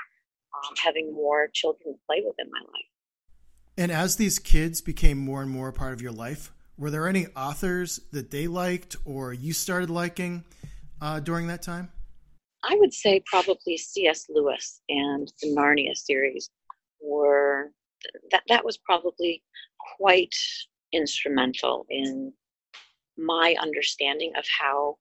um, 0.55 0.75
having 0.83 1.13
more 1.13 1.49
children 1.53 1.95
to 1.95 2.01
play 2.07 2.23
with 2.25 2.37
in 2.39 2.51
my 2.51 2.61
life. 2.61 2.91
And 3.83 3.91
as 3.91 4.15
these 4.15 4.39
kids 4.39 4.81
became 4.81 5.19
more 5.19 5.43
and 5.43 5.51
more 5.51 5.67
a 5.67 5.73
part 5.73 5.93
of 5.93 6.01
your 6.01 6.13
life, 6.13 6.53
were 6.79 6.89
there 6.89 7.09
any 7.09 7.27
authors 7.35 7.99
that 8.13 8.31
they 8.31 8.47
liked 8.47 8.95
or 9.05 9.33
you 9.33 9.53
started 9.53 9.91
liking 9.91 10.45
uh, 11.01 11.19
during 11.19 11.49
that 11.49 11.63
time? 11.63 11.91
I 12.63 12.77
would 12.77 12.95
say 12.95 13.25
probably 13.27 13.77
C.S. 13.77 14.27
Lewis 14.29 14.81
and 14.89 15.33
the 15.43 15.49
Narnia 15.49 15.97
series 15.97 16.49
were 17.01 17.73
that 18.31 18.45
that 18.47 18.65
was 18.65 18.79
probably 18.79 19.43
quite 19.99 20.37
instrumental 20.93 21.85
in 21.91 22.33
my 23.19 23.57
understanding 23.61 24.31
of 24.39 24.45
how 24.61 24.97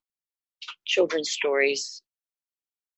children's 0.85 1.29
stories 1.29 2.01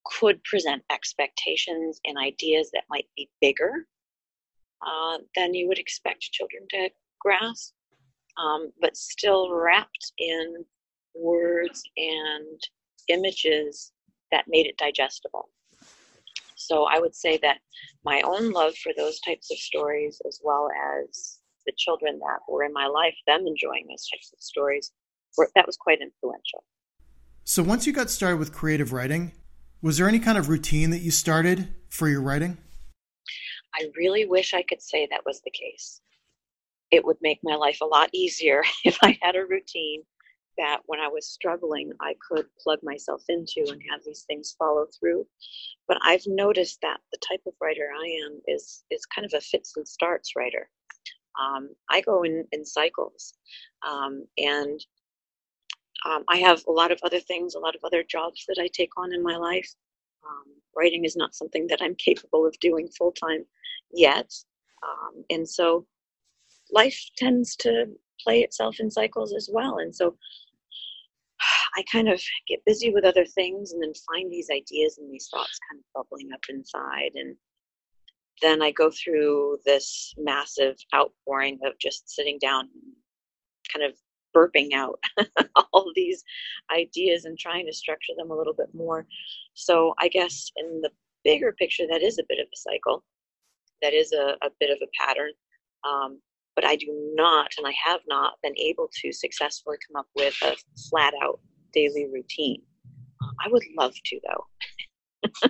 could 0.06 0.42
present 0.46 0.82
expectations 0.90 2.00
and 2.06 2.18
ideas 2.18 2.70
that 2.72 2.86
might 2.90 3.08
be 3.18 3.30
bigger 3.42 3.86
uh, 4.86 5.18
than 5.36 5.54
you 5.54 5.68
would 5.68 5.80
expect 5.80 6.22
children 6.22 6.64
to 6.70 6.90
grasp, 7.20 7.74
um, 8.38 8.72
but 8.82 8.98
still 8.98 9.54
wrapped 9.54 10.12
in 10.18 10.66
words 11.16 11.84
and 11.98 12.60
images 13.10 13.92
that 14.32 14.46
made 14.48 14.66
it 14.66 14.78
digestible. 14.78 15.50
So 16.56 16.86
I 16.86 17.00
would 17.00 17.16
say 17.16 17.38
that 17.42 17.58
my 18.06 18.22
own 18.22 18.52
love 18.52 18.76
for 18.76 18.92
those 18.96 19.20
types 19.20 19.52
of 19.52 19.58
stories, 19.58 20.22
as 20.28 20.40
well 20.44 20.70
as 21.08 21.40
the 21.66 21.74
children 21.78 22.20
that 22.20 22.40
were 22.48 22.64
in 22.64 22.74
my 22.74 22.88
life, 22.88 23.16
them 23.28 23.46
enjoying 23.46 23.86
those 23.88 24.08
types 24.10 24.32
of 24.34 24.42
stories, 24.42 24.92
were, 25.38 25.50
that 25.56 25.66
was 25.66 25.78
quite 25.78 26.00
influential. 26.02 26.64
So 27.44 27.64
once 27.64 27.86
you 27.86 27.94
got 27.94 28.10
started 28.10 28.38
with 28.38 28.54
creative 28.54 28.94
writing, 28.94 29.34
was 29.82 29.98
there 29.98 30.08
any 30.08 30.20
kind 30.20 30.38
of 30.38 30.48
routine 30.48 30.92
that 30.92 31.00
you 31.00 31.12
started 31.12 31.74
for 31.90 32.08
your 32.08 32.22
writing? 32.22 32.58
I 33.76 33.90
really 33.98 34.26
wish 34.26 34.54
I 34.54 34.64
could 34.64 34.82
say 34.82 35.08
that 35.10 35.26
was 35.26 35.42
the 35.42 35.52
case. 35.52 36.02
It 36.92 37.04
would 37.06 37.18
make 37.22 37.40
my 37.44 37.56
life 37.56 37.80
a 37.82 37.86
lot 37.86 38.10
easier 38.14 38.64
if 38.86 38.98
I 39.02 39.18
had 39.22 39.36
a 39.36 39.46
routine 39.46 40.04
that 40.58 40.82
when 40.86 41.00
I 41.00 41.08
was 41.08 41.28
struggling, 41.28 41.92
I 42.00 42.16
could 42.30 42.46
plug 42.62 42.80
myself 42.84 43.24
into 43.30 43.66
and 43.72 43.82
have 43.90 44.02
these 44.06 44.24
things 44.28 44.56
follow 44.58 44.86
through. 45.00 45.26
But 45.88 45.98
I've 46.04 46.26
noticed 46.28 46.80
that 46.82 47.00
the 47.12 47.18
type 47.28 47.42
of 47.48 47.54
writer 47.62 47.90
I 47.94 48.08
am 48.26 48.40
is 48.48 48.84
is 48.92 49.06
kind 49.06 49.26
of 49.26 49.34
a 49.34 49.42
fits 49.42 49.76
and 49.78 49.88
starts 49.88 50.36
writer. 50.36 50.70
Um, 51.42 51.70
I 51.90 52.02
go 52.02 52.24
in 52.24 52.46
in 52.52 52.66
cycles, 52.66 53.34
um, 53.88 54.26
and 54.38 54.80
um, 56.06 56.24
I 56.30 56.38
have 56.38 56.64
a 56.68 56.72
lot 56.72 56.92
of 56.92 57.00
other 57.04 57.20
things, 57.20 57.56
a 57.56 57.60
lot 57.60 57.76
of 57.76 57.82
other 57.84 58.04
jobs 58.04 58.46
that 58.48 58.62
I 58.62 58.68
take 58.68 58.92
on 58.98 59.14
in 59.14 59.24
my 59.24 59.38
life. 59.38 59.70
Um, 60.28 60.54
writing 60.76 61.06
is 61.06 61.16
not 61.16 61.36
something 61.36 61.68
that 61.68 61.82
I'm 61.82 61.96
capable 61.96 62.46
of 62.46 62.58
doing 62.60 62.88
full 62.90 63.12
time 63.12 63.46
yet, 63.92 64.32
um, 64.84 65.24
and 65.30 65.48
so 65.48 65.86
life 66.72 67.00
tends 67.18 67.56
to 67.58 67.86
play 68.22 68.42
itself 68.42 68.80
in 68.80 68.90
cycles 68.90 69.34
as 69.34 69.50
well. 69.52 69.78
And 69.80 69.94
so 69.96 70.16
I 71.76 71.84
kind 71.92 72.10
of 72.10 72.22
get 72.48 72.66
busy 72.66 72.92
with 72.92 73.06
other 73.06 73.26
things 73.26 73.72
and 73.72 73.82
then 73.82 73.94
find 74.12 74.32
these 74.32 74.50
ideas 74.52 74.98
and 74.98 75.12
these 75.12 75.28
thoughts 75.32 75.60
kind 75.70 75.80
of 75.80 75.86
bubbling 75.94 76.32
up 76.34 76.42
inside. 76.50 77.12
And 77.16 77.36
then 78.42 78.62
I 78.62 78.72
go 78.72 78.92
through 78.92 79.58
this 79.66 80.14
massive 80.18 80.76
outpouring 80.96 81.60
of 81.66 81.74
just 81.80 82.10
sitting 82.10 82.38
down 82.40 82.70
kind 83.72 83.86
of 83.86 83.98
burping 84.36 84.74
out 84.74 85.00
all 85.74 85.92
these 85.96 86.24
ideas 86.76 87.26
and 87.26 87.38
trying 87.38 87.66
to 87.66 87.74
structure 87.74 88.14
them 88.18 88.32
a 88.32 88.36
little 88.36 88.54
bit 88.54 88.70
more. 88.74 89.06
So 89.54 89.94
I 90.00 90.08
guess 90.08 90.52
in 90.58 90.82
the 90.82 90.90
bigger 91.24 91.54
picture, 91.54 91.86
that 91.90 92.02
is 92.02 92.20
a 92.20 92.26
bit 92.28 92.40
of 92.40 92.48
a 92.48 92.58
cycle. 92.58 93.04
That 93.84 93.94
is 93.94 94.12
a, 94.14 94.36
a 94.42 94.50
bit 94.60 94.72
of 94.72 94.80
a 94.82 94.88
pattern. 95.00 95.32
Um, 95.84 96.20
but 96.56 96.66
I 96.66 96.76
do 96.76 96.88
not, 97.16 97.52
and 97.58 97.68
I 97.68 97.74
have 97.86 98.02
not 98.08 98.34
been 98.42 98.58
able 98.58 98.90
to 99.02 99.12
successfully 99.12 99.78
come 99.88 100.00
up 100.00 100.08
with 100.16 100.36
a 100.44 100.56
flat 100.90 101.14
out 101.22 101.40
daily 101.74 102.08
routine. 102.12 102.62
I 103.44 103.50
would 103.50 103.64
love 103.78 103.94
to, 104.06 104.20
though. 104.28 105.50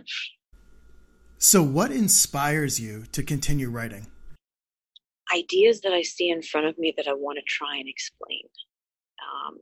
so, 1.37 1.61
what 1.61 1.91
inspires 1.91 2.79
you 2.79 3.05
to 3.11 3.23
continue 3.23 3.69
writing? 3.69 4.07
Ideas 5.33 5.81
that 5.81 5.93
I 5.93 6.01
see 6.01 6.29
in 6.29 6.41
front 6.41 6.67
of 6.67 6.77
me 6.77 6.93
that 6.97 7.07
I 7.07 7.13
want 7.13 7.37
to 7.37 7.43
try 7.45 7.77
and 7.77 7.89
explain. 7.89 8.43
Um, 9.21 9.59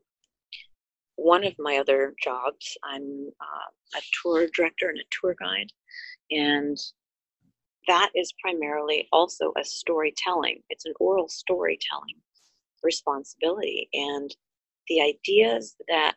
one 1.16 1.44
of 1.44 1.54
my 1.60 1.78
other 1.78 2.14
jobs, 2.22 2.78
I'm 2.84 3.30
uh, 3.40 3.98
a 3.98 4.02
tour 4.22 4.48
director 4.56 4.90
and 4.90 5.00
a 5.00 5.04
tour 5.12 5.36
guide, 5.40 5.72
and 6.30 6.78
that 7.88 8.10
is 8.16 8.34
primarily 8.42 9.08
also 9.12 9.54
a 9.60 9.64
storytelling. 9.64 10.62
It's 10.70 10.86
an 10.86 10.94
oral 11.00 11.28
storytelling 11.28 12.16
responsibility. 12.84 13.90
And 13.94 14.36
the 14.88 15.02
ideas 15.02 15.76
that 15.88 16.16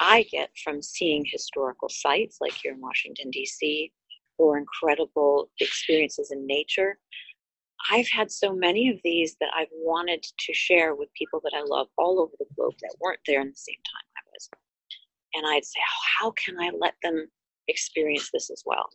I 0.00 0.24
get 0.30 0.50
from 0.64 0.82
seeing 0.82 1.24
historical 1.26 1.88
sites 1.88 2.38
like 2.40 2.52
here 2.52 2.72
in 2.72 2.80
Washington, 2.80 3.30
D.C., 3.30 3.92
or 4.38 4.56
incredible 4.56 5.50
experiences 5.60 6.30
in 6.30 6.46
nature, 6.46 6.98
I've 7.90 8.08
had 8.08 8.30
so 8.30 8.54
many 8.54 8.88
of 8.88 8.98
these 9.04 9.36
that 9.40 9.50
I've 9.54 9.72
wanted 9.72 10.22
to 10.22 10.54
share 10.54 10.94
with 10.94 11.12
people 11.14 11.40
that 11.44 11.52
I 11.54 11.62
love 11.62 11.88
all 11.96 12.20
over 12.20 12.32
the 12.38 12.46
globe 12.56 12.74
that 12.80 12.96
weren't 13.00 13.20
there 13.26 13.40
in 13.40 13.48
the 13.48 13.56
same 13.56 13.76
time 13.76 14.04
I 14.16 14.22
was. 14.32 14.48
And 15.34 15.46
I'd 15.46 15.64
say, 15.64 15.80
oh, 15.80 16.02
how 16.18 16.30
can 16.32 16.58
I 16.58 16.70
let 16.78 16.94
them 17.02 17.26
experience 17.68 18.30
this 18.32 18.50
as 18.50 18.62
well? 18.66 18.88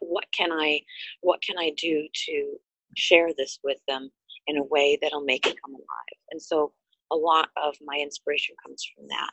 What 0.00 0.24
can 0.32 0.50
I 0.52 0.80
what 1.20 1.42
can 1.42 1.58
I 1.58 1.72
do 1.76 2.06
to 2.26 2.56
share 2.96 3.30
this 3.36 3.58
with 3.64 3.78
them 3.88 4.10
in 4.46 4.56
a 4.56 4.64
way 4.64 4.98
that'll 5.00 5.24
make 5.24 5.46
it 5.46 5.56
come 5.64 5.74
alive? 5.74 6.18
And 6.30 6.40
so 6.40 6.72
a 7.10 7.16
lot 7.16 7.48
of 7.62 7.74
my 7.84 7.98
inspiration 7.98 8.54
comes 8.64 8.84
from 8.96 9.06
that. 9.08 9.30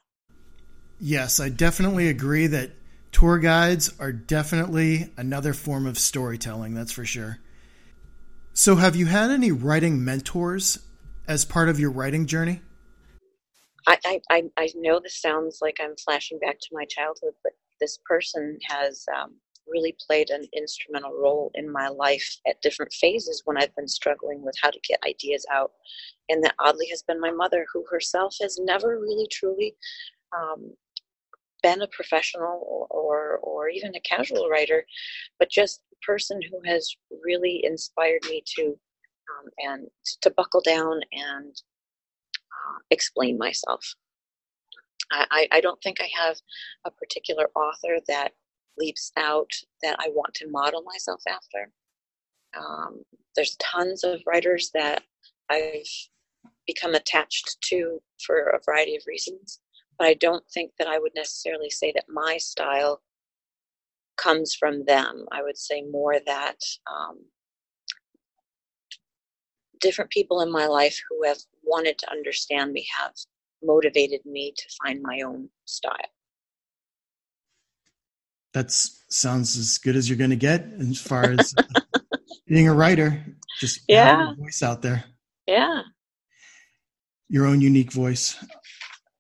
Yes, 1.00 1.39
I 1.39 1.50
definitely 1.50 2.10
agree 2.10 2.48
that 2.48 2.72
tour 3.12 3.39
guides 3.39 3.94
are 4.00 4.12
definitely 4.12 5.12
another 5.18 5.53
form 5.53 5.86
of 5.86 5.98
storytelling, 5.98 6.74
that's 6.74 6.91
for 6.91 7.06
sure. 7.06 7.39
So, 8.53 8.75
have 8.75 8.96
you 8.98 9.06
had 9.06 9.32
any 9.32 9.51
writing 9.51 10.03
mentors 10.03 10.79
as 11.27 11.46
part 11.46 11.70
of 11.70 11.79
your 11.79 11.91
writing 11.91 12.25
journey? 12.25 12.62
I, 13.88 14.22
I, 14.29 14.44
I 14.58 14.70
know 14.75 15.00
this 15.00 15.20
sounds 15.20 15.60
like 15.62 15.77
I'm 15.82 15.96
flashing 15.96 16.39
back 16.39 16.60
to 16.60 16.68
my 16.74 16.86
childhood, 16.86 17.34
but 17.44 17.53
this 17.79 17.98
person 18.06 18.60
has 18.68 19.06
um, 19.18 19.36
really 19.70 19.96
played 20.06 20.30
an 20.30 20.48
instrumental 20.56 21.14
role 21.14 21.52
in 21.56 21.72
my 21.72 21.88
life 21.88 22.38
at 22.48 22.62
different 22.62 22.94
phases 22.94 23.42
when 23.46 23.58
I've 23.58 23.76
been 23.76 23.88
struggling 23.88 24.42
with 24.44 24.56
how 24.62 24.70
to 24.70 24.80
get 24.88 25.00
ideas 25.08 25.46
out. 25.52 25.72
And 26.30 26.44
that 26.44 26.56
oddly 26.60 26.88
has 26.90 27.04
been 27.04 27.20
my 27.20 27.32
mother, 27.32 27.66
who 27.74 27.86
herself 27.90 28.36
has 28.42 28.58
never 28.60 29.00
really 29.00 29.28
truly 29.32 29.76
um, 30.38 30.74
been 31.62 31.82
a 31.82 31.88
professional 31.88 32.88
or, 32.90 33.40
or, 33.42 33.68
even 33.70 33.94
a 33.96 34.00
casual 34.02 34.48
writer, 34.50 34.86
but 35.38 35.50
just 35.50 35.82
a 35.92 36.06
person 36.06 36.40
who 36.42 36.60
has 36.66 36.96
really 37.24 37.62
inspired 37.66 38.24
me 38.30 38.42
to 38.56 38.68
um, 38.68 39.50
and 39.58 39.88
to 40.22 40.32
buckle 40.32 40.62
down 40.62 41.02
and 41.12 41.56
uh, 42.36 42.80
explain 42.90 43.38
myself. 43.38 43.96
I, 45.12 45.48
I 45.52 45.62
don't 45.62 45.82
think 45.82 45.98
I 46.00 46.10
have 46.24 46.38
a 46.86 46.92
particular 46.92 47.50
author 47.56 47.98
that 48.08 48.34
leaps 48.79 49.12
out 49.17 49.51
that 49.83 49.98
I 50.00 50.09
want 50.09 50.33
to 50.36 50.50
model 50.50 50.83
myself 50.83 51.21
after. 51.27 51.71
Um, 52.57 53.03
there's 53.36 53.55
tons 53.57 54.03
of 54.03 54.21
writers 54.25 54.71
that 54.74 55.03
I've 55.50 55.83
become 56.65 56.95
attached 56.95 57.57
to 57.69 58.00
for 58.25 58.50
a 58.50 58.59
variety 58.65 58.95
of 58.95 59.03
reasons, 59.07 59.59
but 59.98 60.07
I 60.07 60.13
don't 60.15 60.43
think 60.53 60.71
that 60.77 60.88
I 60.88 61.00
would 61.00 61.13
necessarily 61.15 61.69
say 61.69 61.91
that 61.93 62.05
my 62.09 62.38
style 62.38 63.01
comes 64.17 64.55
from 64.55 64.86
them. 64.86 65.25
I 65.31 65.41
would 65.41 65.57
say 65.57 65.83
more 65.83 66.15
that 66.25 66.57
um, 66.91 67.19
different 69.79 70.12
people 70.12 70.41
in 70.41 70.51
my 70.51 70.65
life 70.65 71.00
who 71.09 71.27
have 71.27 71.39
wanted 71.63 71.98
to 72.00 72.12
understand 72.12 72.74
me 72.74 72.88
have 73.00 73.13
motivated 73.63 74.21
me 74.25 74.53
to 74.57 74.65
find 74.83 75.01
my 75.01 75.21
own 75.21 75.50
style 75.65 76.12
that 78.53 78.72
sounds 78.72 79.58
as 79.58 79.77
good 79.77 79.96
as 79.96 80.10
you're 80.10 80.18
going 80.18 80.29
to 80.29 80.36
get 80.36 80.65
as 80.79 81.00
far 81.00 81.24
as 81.24 81.53
uh, 81.58 81.63
being 82.48 82.68
a 82.68 82.74
writer. 82.74 83.24
Just 83.60 83.82
yeah, 83.88 84.34
voice 84.36 84.63
out 84.63 84.82
there. 84.82 85.03
Yeah, 85.48 85.82
your 87.27 87.46
own 87.46 87.62
unique 87.62 87.91
voice. 87.91 88.44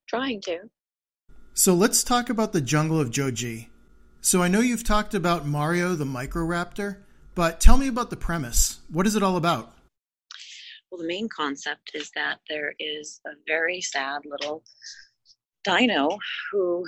Trying 0.07 0.41
to. 0.41 0.59
So 1.53 1.73
let's 1.73 2.03
talk 2.03 2.29
about 2.29 2.53
the 2.53 2.61
jungle 2.61 2.99
of 2.99 3.11
Joji. 3.11 3.69
So 4.21 4.41
I 4.41 4.47
know 4.47 4.59
you've 4.59 4.83
talked 4.83 5.13
about 5.13 5.45
Mario 5.45 5.95
the 5.95 6.05
Microraptor, 6.05 6.97
but 7.35 7.59
tell 7.59 7.77
me 7.77 7.87
about 7.87 8.09
the 8.09 8.17
premise. 8.17 8.79
What 8.89 9.07
is 9.07 9.15
it 9.15 9.23
all 9.23 9.37
about? 9.37 9.73
Well, 10.91 11.01
the 11.01 11.07
main 11.07 11.29
concept 11.29 11.91
is 11.93 12.11
that 12.15 12.39
there 12.49 12.73
is 12.79 13.21
a 13.25 13.31
very 13.45 13.81
sad 13.81 14.21
little 14.25 14.63
dino 15.63 16.17
who 16.51 16.85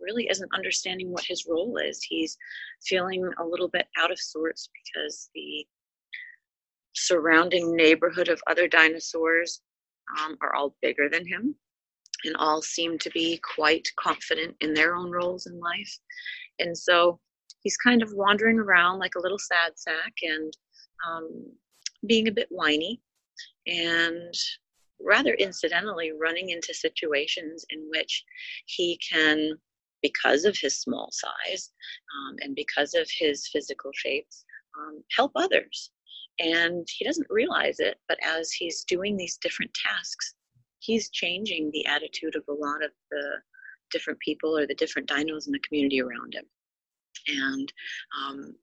really 0.00 0.28
isn't 0.30 0.54
understanding 0.54 1.10
what 1.10 1.24
his 1.24 1.46
role 1.48 1.76
is. 1.76 2.02
He's 2.02 2.36
feeling 2.86 3.28
a 3.38 3.44
little 3.44 3.68
bit 3.68 3.86
out 3.98 4.10
of 4.10 4.18
sorts 4.18 4.68
because 4.84 5.30
the 5.34 5.66
surrounding 6.94 7.74
neighborhood 7.76 8.28
of 8.28 8.42
other 8.46 8.66
dinosaurs 8.66 9.60
um, 10.18 10.36
are 10.42 10.54
all 10.54 10.74
bigger 10.82 11.08
than 11.08 11.26
him 11.26 11.54
and 12.24 12.36
all 12.36 12.60
seem 12.62 12.98
to 12.98 13.10
be 13.10 13.40
quite 13.54 13.88
confident 13.98 14.54
in 14.60 14.74
their 14.74 14.94
own 14.94 15.10
roles 15.10 15.46
in 15.46 15.58
life. 15.58 15.98
And 16.58 16.76
so 16.76 17.18
he's 17.62 17.76
kind 17.76 18.02
of 18.02 18.12
wandering 18.12 18.58
around 18.58 18.98
like 18.98 19.14
a 19.16 19.20
little 19.20 19.38
sad 19.38 19.72
sack 19.76 20.12
and 20.22 20.52
um, 21.08 21.46
being 22.06 22.28
a 22.28 22.32
bit 22.32 22.48
whiny 22.50 23.00
and 23.66 24.34
rather 25.02 25.34
incidentally 25.34 26.12
running 26.12 26.50
into 26.50 26.74
situations 26.74 27.64
in 27.70 27.88
which 27.90 28.24
he 28.66 28.98
can 29.10 29.52
because 30.02 30.44
of 30.44 30.56
his 30.56 30.78
small 30.78 31.10
size 31.12 31.70
um, 32.14 32.36
and 32.40 32.54
because 32.54 32.94
of 32.94 33.08
his 33.18 33.48
physical 33.48 33.90
shapes 33.94 34.44
um, 34.78 35.02
help 35.16 35.32
others. 35.34 35.90
And 36.38 36.86
he 36.96 37.04
doesn't 37.04 37.26
realize 37.30 37.80
it 37.80 37.98
but 38.08 38.18
as 38.24 38.50
he's 38.52 38.84
doing 38.84 39.16
these 39.16 39.38
different 39.42 39.72
tasks 39.74 40.34
he's 40.78 41.10
changing 41.10 41.70
the 41.72 41.84
attitude 41.86 42.34
of 42.36 42.44
a 42.48 42.52
lot 42.52 42.82
of 42.82 42.90
the 43.10 43.22
different 43.90 44.18
people 44.20 44.56
or 44.56 44.66
the 44.66 44.74
different 44.74 45.08
dinos 45.08 45.46
in 45.46 45.52
the 45.52 45.58
community 45.60 46.00
around 46.00 46.34
him. 46.34 46.44
And 47.28 47.72
um, 48.18 48.54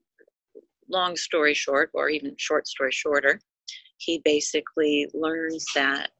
long 0.90 1.16
story 1.16 1.54
short 1.54 1.90
or 1.94 2.08
even 2.08 2.34
short 2.38 2.66
story 2.66 2.90
shorter 2.90 3.40
he 3.98 4.22
basically 4.24 5.08
learns 5.12 5.64
that 5.74 6.10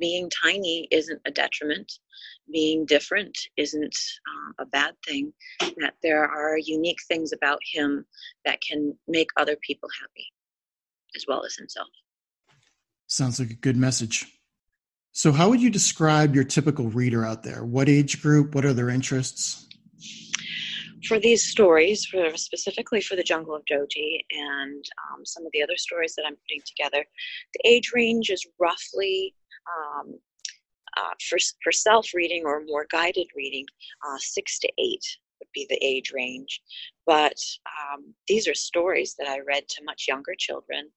being 0.00 0.28
tiny 0.42 0.88
isn't 0.90 1.20
a 1.24 1.30
detriment 1.30 1.90
being 2.52 2.84
different 2.84 3.36
isn't 3.56 3.96
uh, 4.28 4.62
a 4.62 4.66
bad 4.66 4.94
thing 5.06 5.32
that 5.78 5.94
there 6.02 6.24
are 6.24 6.58
unique 6.58 6.98
things 7.08 7.32
about 7.32 7.58
him 7.72 8.04
that 8.44 8.60
can 8.60 8.96
make 9.08 9.28
other 9.36 9.56
people 9.56 9.88
happy 10.00 10.26
as 11.16 11.24
well 11.28 11.44
as 11.44 11.54
himself. 11.56 11.88
Sounds 13.06 13.38
like 13.38 13.50
a 13.50 13.54
good 13.54 13.76
message. 13.76 14.26
So 15.12 15.30
how 15.30 15.48
would 15.48 15.62
you 15.62 15.70
describe 15.70 16.34
your 16.34 16.44
typical 16.44 16.88
reader 16.88 17.24
out 17.24 17.44
there? 17.44 17.64
What 17.64 17.88
age 17.88 18.20
group? 18.20 18.54
What 18.54 18.64
are 18.64 18.72
their 18.72 18.90
interests? 18.90 19.68
For 21.06 21.20
these 21.20 21.46
stories, 21.46 22.06
for 22.06 22.36
specifically 22.36 23.00
for 23.00 23.14
the 23.14 23.22
Jungle 23.22 23.54
of 23.54 23.64
Joji 23.66 24.24
and 24.30 24.84
um, 25.12 25.24
some 25.24 25.44
of 25.44 25.52
the 25.52 25.62
other 25.62 25.76
stories 25.76 26.14
that 26.16 26.24
I'm 26.26 26.34
putting 26.34 26.62
together, 26.66 27.04
the 27.52 27.60
age 27.68 27.92
range 27.94 28.30
is 28.30 28.44
roughly 28.58 29.34
um, 29.68 30.18
uh, 30.96 31.14
for, 31.28 31.38
for 31.62 31.72
self 31.72 32.08
reading 32.14 32.42
or 32.44 32.64
more 32.66 32.86
guided 32.90 33.26
reading, 33.36 33.66
uh, 34.06 34.18
six 34.18 34.58
to 34.60 34.68
eight 34.78 35.04
would 35.40 35.48
be 35.54 35.66
the 35.68 35.84
age 35.84 36.12
range. 36.14 36.60
But 37.06 37.38
um, 37.66 38.14
these 38.28 38.48
are 38.48 38.54
stories 38.54 39.14
that 39.18 39.28
I 39.28 39.40
read 39.40 39.68
to 39.68 39.84
much 39.84 40.06
younger 40.08 40.34
children 40.38 40.90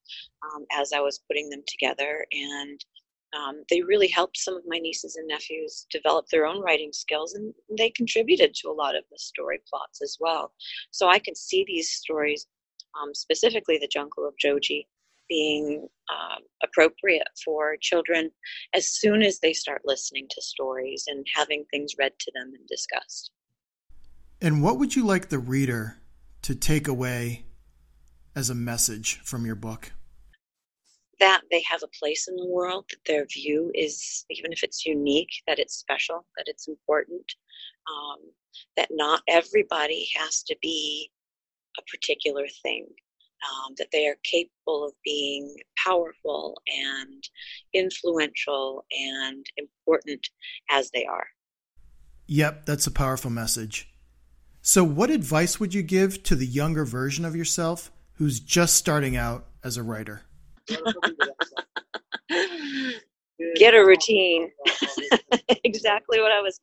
um, 0.44 0.66
as 0.72 0.94
I 0.94 1.00
was 1.00 1.22
putting 1.27 1.50
them 1.50 1.63
together. 1.68 2.25
And 2.32 2.80
um, 3.36 3.63
they 3.70 3.82
really 3.82 4.08
helped 4.08 4.38
some 4.38 4.56
of 4.56 4.63
my 4.68 4.77
nieces 4.77 5.18
and 5.18 5.27
nephews 5.27 5.86
develop 5.92 6.27
their 6.27 6.46
own 6.46 6.62
writing 6.62 6.94
skills, 6.94 7.34
and 7.34 7.54
they 7.77 7.89
contributed 7.89 8.54
to 8.56 8.70
a 8.70 8.74
lot 8.74 8.96
of 8.96 9.04
the 9.12 9.20
story 9.20 9.60
plots 9.70 10.01
as 10.01 10.18
well. 10.20 10.54
So 10.92 11.10
I 11.10 11.20
can 11.20 11.36
see 11.36 11.66
these 11.68 11.89
stories, 11.89 12.48
um, 13.00 13.13
specifically 13.13 13.77
the 13.80 13.89
Jungle 13.92 14.25
of 14.25 14.34
Joji, 14.39 14.88
being 15.27 15.88
um, 16.10 16.43
appropriate 16.63 17.27
for 17.43 17.75
children 17.81 18.31
as 18.74 18.89
soon 18.89 19.22
as 19.22 19.39
they 19.39 19.53
start 19.53 19.81
listening 19.86 20.27
to 20.29 20.41
stories 20.41 21.05
and 21.07 21.25
having 21.36 21.65
things 21.72 21.93
read 22.00 22.13
to 22.19 22.31
them 22.34 22.53
and 22.55 22.67
discussed. 22.67 23.31
And 24.41 24.62
what 24.62 24.77
would 24.77 24.96
you 24.96 25.05
like 25.05 25.29
the 25.29 25.39
reader 25.39 25.98
to 26.43 26.55
take 26.55 26.87
away 26.87 27.46
as 28.35 28.50
a 28.50 28.55
message 28.55 29.20
from 29.24 29.46
your 29.46 29.55
book? 29.55 29.92
That 31.20 31.42
they 31.50 31.63
have 31.70 31.81
a 31.81 31.98
place 32.00 32.27
in 32.27 32.35
the 32.35 32.46
world, 32.46 32.85
that 32.92 33.00
their 33.07 33.25
view 33.25 33.72
is, 33.74 34.25
even 34.29 34.53
if 34.53 34.63
it's 34.63 34.85
unique, 34.85 35.31
that 35.48 35.57
it's 35.57 35.75
special, 35.75 36.25
that 36.37 36.46
it's 36.48 36.68
important, 36.68 37.25
um, 37.90 38.20
that 38.75 38.90
not 38.92 39.24
everybody 39.27 40.07
has 40.16 40.44
to 40.44 40.55
be 40.61 41.11
a 41.79 41.81
particular 41.92 42.46
thing 42.61 42.87
um, 43.46 43.74
that 43.78 43.88
they 43.92 44.08
are 44.08 44.18
capable 44.24 44.86
of 44.86 44.94
being 45.04 45.56
powerful 45.84 46.60
and 46.68 47.24
influential 47.74 48.86
and 48.92 49.46
important 49.58 50.28
as 50.70 50.90
they 50.92 51.06
are. 51.06 51.28
Yep, 52.28 52.66
that's 52.66 52.88
a 52.88 52.92
powerful 52.92 53.32
message. 53.32 53.90
So, 54.62 54.84
what 54.84 55.10
advice 55.10 55.60
would 55.60 55.74
you 55.74 55.82
give 55.82 56.24
to 56.24 56.36
the 56.36 56.46
younger 56.46 56.84
version 56.84 57.24
of 57.24 57.36
yourself 57.36 57.90
who's 58.16 58.40
just 58.40 58.76
starting 58.76 59.16
out 59.16 59.48
as 59.64 59.78
a 59.78 59.84
writer? 59.84 60.24
Get 63.56 63.74
a 63.74 63.86
routine. 63.86 64.52
exactly 65.64 66.20
what 66.20 66.32
I 66.32 66.42
was 66.42 66.60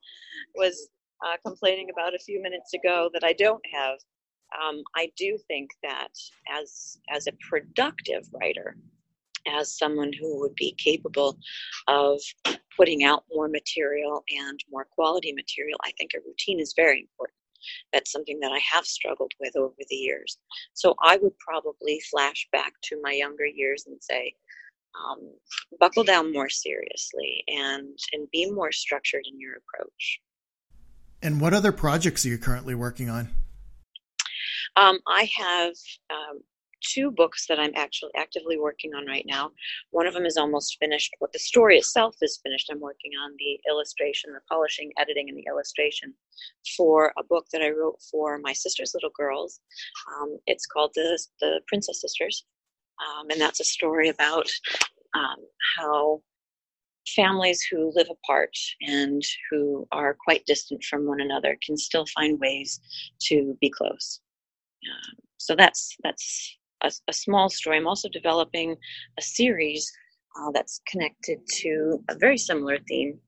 was 0.55 0.89
uh, 1.25 1.37
complaining 1.45 1.89
about 1.91 2.15
a 2.15 2.19
few 2.19 2.43
minutes 2.43 2.75
ago 2.75 3.09
that 3.15 3.25
I 3.25 3.33
don't 3.33 3.63
have 3.73 3.99
um, 4.62 4.83
I 4.95 5.11
do 5.17 5.38
think 5.49 5.71
that 5.83 6.12
as 6.51 6.99
as 7.11 7.27
a 7.27 7.33
productive 7.49 8.29
writer, 8.33 8.77
as 9.47 9.77
someone 9.77 10.12
who 10.12 10.40
would 10.40 10.55
be 10.55 10.75
capable 10.79 11.38
of 11.88 12.21
putting 12.77 13.05
out 13.05 13.25
more 13.31 13.49
material 13.49 14.25
and 14.29 14.59
more 14.71 14.85
quality 14.85 15.33
material, 15.33 15.79
I 15.85 15.93
think 15.93 16.11
a 16.14 16.21
routine 16.27 16.61
is 16.61 16.75
very 16.77 17.01
important. 17.01 17.38
That's 17.93 18.12
something 18.12 18.40
that 18.40 18.53
I 18.53 18.61
have 18.73 18.85
struggled 18.85 19.33
with 19.40 19.57
over 19.57 19.75
the 19.88 19.97
years. 19.97 20.38
So 20.75 20.95
I 21.03 21.17
would 21.17 21.38
probably 21.38 22.01
flash 22.11 22.47
back 22.53 22.73
to 22.85 23.01
my 23.03 23.12
younger 23.12 23.47
years 23.47 23.85
and 23.87 23.97
say, 24.03 24.35
um, 24.95 25.33
buckle 25.81 26.05
down 26.05 26.33
more 26.33 26.49
seriously 26.49 27.43
and 27.49 27.99
and 28.12 28.31
be 28.31 28.51
more 28.51 28.71
structured 28.71 29.25
in 29.31 29.40
your 29.40 29.55
approach. 29.57 30.21
And 31.23 31.40
what 31.40 31.55
other 31.55 31.73
projects 31.73 32.25
are 32.25 32.29
you 32.29 32.38
currently 32.38 32.75
working 32.75 33.09
on? 33.09 33.31
Um, 34.77 34.99
I 35.07 35.31
have 35.37 35.75
um, 36.11 36.41
two 36.85 37.11
books 37.11 37.47
that 37.47 37.59
I'm 37.59 37.73
actually 37.75 38.11
actively 38.17 38.59
working 38.59 38.95
on 38.95 39.07
right 39.07 39.25
now. 39.27 39.51
One 39.91 40.07
of 40.07 40.15
them 40.15 40.27
is 40.27 40.37
almost 40.37 40.77
finished, 40.79 41.15
but 41.21 41.33
the 41.33 41.39
story 41.39 41.79
itself 41.79 42.17
is 42.23 42.41
finished. 42.43 42.69
I'm 42.71 42.81
working 42.81 43.13
on 43.23 43.33
the 43.39 43.59
illustration, 43.71 44.33
the 44.33 44.41
polishing, 44.51 44.93
editing, 44.99 45.29
and 45.29 45.39
the 45.39 45.47
illustration 45.49 46.15
for 46.77 47.13
a 47.19 47.25
book 47.25 47.47
that 47.53 47.63
I 47.63 47.71
wrote 47.71 48.01
for 48.11 48.39
my 48.39 48.53
sister's 48.53 48.93
little 48.95 49.13
girls. 49.17 49.61
Um, 50.17 50.39
it's 50.47 50.67
called 50.67 50.93
the 50.95 51.19
the 51.41 51.61
Princess 51.69 52.01
Sisters, 52.01 52.45
um, 53.07 53.31
and 53.31 53.41
that's 53.41 53.61
a 53.61 53.65
story 53.65 54.09
about 54.09 54.49
um, 55.15 55.37
how 55.79 56.23
families 57.15 57.63
who 57.71 57.93
live 57.95 58.09
apart 58.11 58.57
and 58.81 59.23
who 59.51 59.87
are 59.93 60.17
quite 60.25 60.45
distant 60.47 60.83
from 60.85 61.07
one 61.07 61.21
another 61.21 61.57
can 61.65 61.77
still 61.77 62.07
find 62.07 62.41
ways 62.41 62.81
to 63.21 63.57
be 63.61 63.71
close. 63.71 64.21
So 65.44 65.55
that's 65.55 65.97
that's 66.03 66.57
a, 66.83 66.90
a, 67.09 67.12
small 67.12 67.51
story. 67.51 67.77
I'm 67.77 67.87
also 67.87 68.09
developing 68.09 68.77
a 69.18 69.23
series 69.23 69.92
uh, 70.40 70.51
that's 70.53 70.81
connected 70.88 71.38
to 71.61 72.03
a 72.09 72.14
very 72.16 72.38
similar 72.38 72.79
theme. 72.88 73.18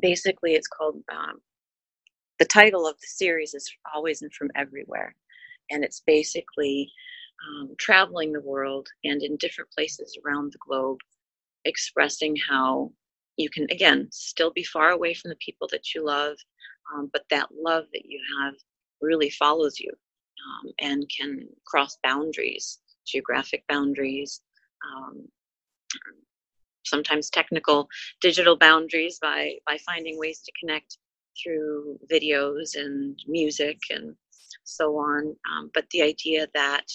Basically, 0.00 0.54
it's 0.54 0.66
called 0.66 0.96
um, 1.12 1.40
the 2.40 2.44
title 2.44 2.88
of 2.88 2.96
the 3.00 3.06
series 3.06 3.54
is 3.54 3.70
Always 3.94 4.22
and 4.22 4.32
From 4.32 4.50
Everywhere, 4.56 5.14
and 5.70 5.84
it's 5.84 6.02
basically 6.06 6.90
um, 7.46 7.74
traveling 7.78 8.32
the 8.32 8.40
world 8.40 8.88
and 9.04 9.22
in 9.22 9.36
different 9.36 9.70
places 9.70 10.18
around 10.24 10.52
the 10.52 10.58
globe, 10.66 10.98
expressing 11.64 12.34
how 12.48 12.90
you 13.36 13.48
can 13.48 13.66
again 13.70 14.08
still 14.10 14.50
be 14.50 14.64
far 14.64 14.90
away 14.90 15.14
from 15.14 15.28
the 15.28 15.36
people 15.36 15.68
that 15.70 15.94
you 15.94 16.04
love, 16.04 16.36
um, 16.92 17.10
but 17.12 17.22
that 17.30 17.48
love 17.52 17.84
that 17.92 18.06
you 18.06 18.20
have 18.40 18.54
really 19.00 19.30
follows 19.30 19.78
you 19.78 19.92
um, 20.46 20.72
and 20.80 21.10
can 21.16 21.46
cross 21.66 21.98
boundaries, 22.02 22.78
geographic 23.06 23.64
boundaries, 23.68 24.40
um, 24.86 25.26
sometimes 26.84 27.30
technical 27.30 27.88
digital 28.20 28.56
boundaries 28.56 29.18
by, 29.20 29.54
by 29.66 29.78
finding 29.78 30.18
ways 30.18 30.40
to 30.40 30.52
connect 30.60 30.98
through 31.42 31.98
videos 32.10 32.76
and 32.76 33.18
music 33.26 33.78
and 33.90 34.14
so 34.64 34.96
on. 34.96 35.36
Um, 35.50 35.70
but 35.74 35.88
the 35.90 36.02
idea 36.02 36.46
that 36.54 36.86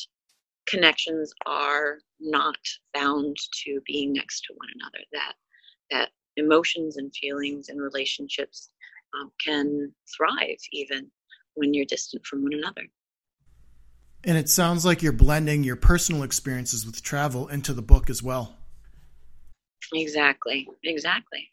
connections 0.67 1.34
are 1.45 1.99
not 2.19 2.58
bound 2.93 3.38
to 3.63 3.82
being 3.86 4.13
next 4.13 4.41
to 4.41 4.53
one 4.56 4.69
another, 4.75 5.03
that, 5.12 5.34
that 5.91 6.10
emotions 6.38 6.97
and 6.97 7.13
feelings 7.15 7.69
and 7.69 7.82
relationships 7.82 8.69
um, 9.19 9.32
can 9.43 9.93
thrive 10.15 10.58
even 10.71 11.10
when 11.56 11.73
you're 11.73 11.86
distant 11.86 12.25
from 12.25 12.43
one 12.43 12.53
another. 12.53 12.84
And 14.26 14.38
it 14.38 14.50
sounds 14.50 14.86
like 14.86 15.02
you're 15.02 15.12
blending 15.12 15.64
your 15.64 15.76
personal 15.76 16.24
experiences 16.24 16.86
with 16.86 17.04
travel 17.04 17.48
into 17.50 17.74
the 17.74 17.82
book 17.82 18.10
as 18.10 18.24
well. 18.24 18.56
Exactly. 19.94 20.68
Exactly. 20.84 21.50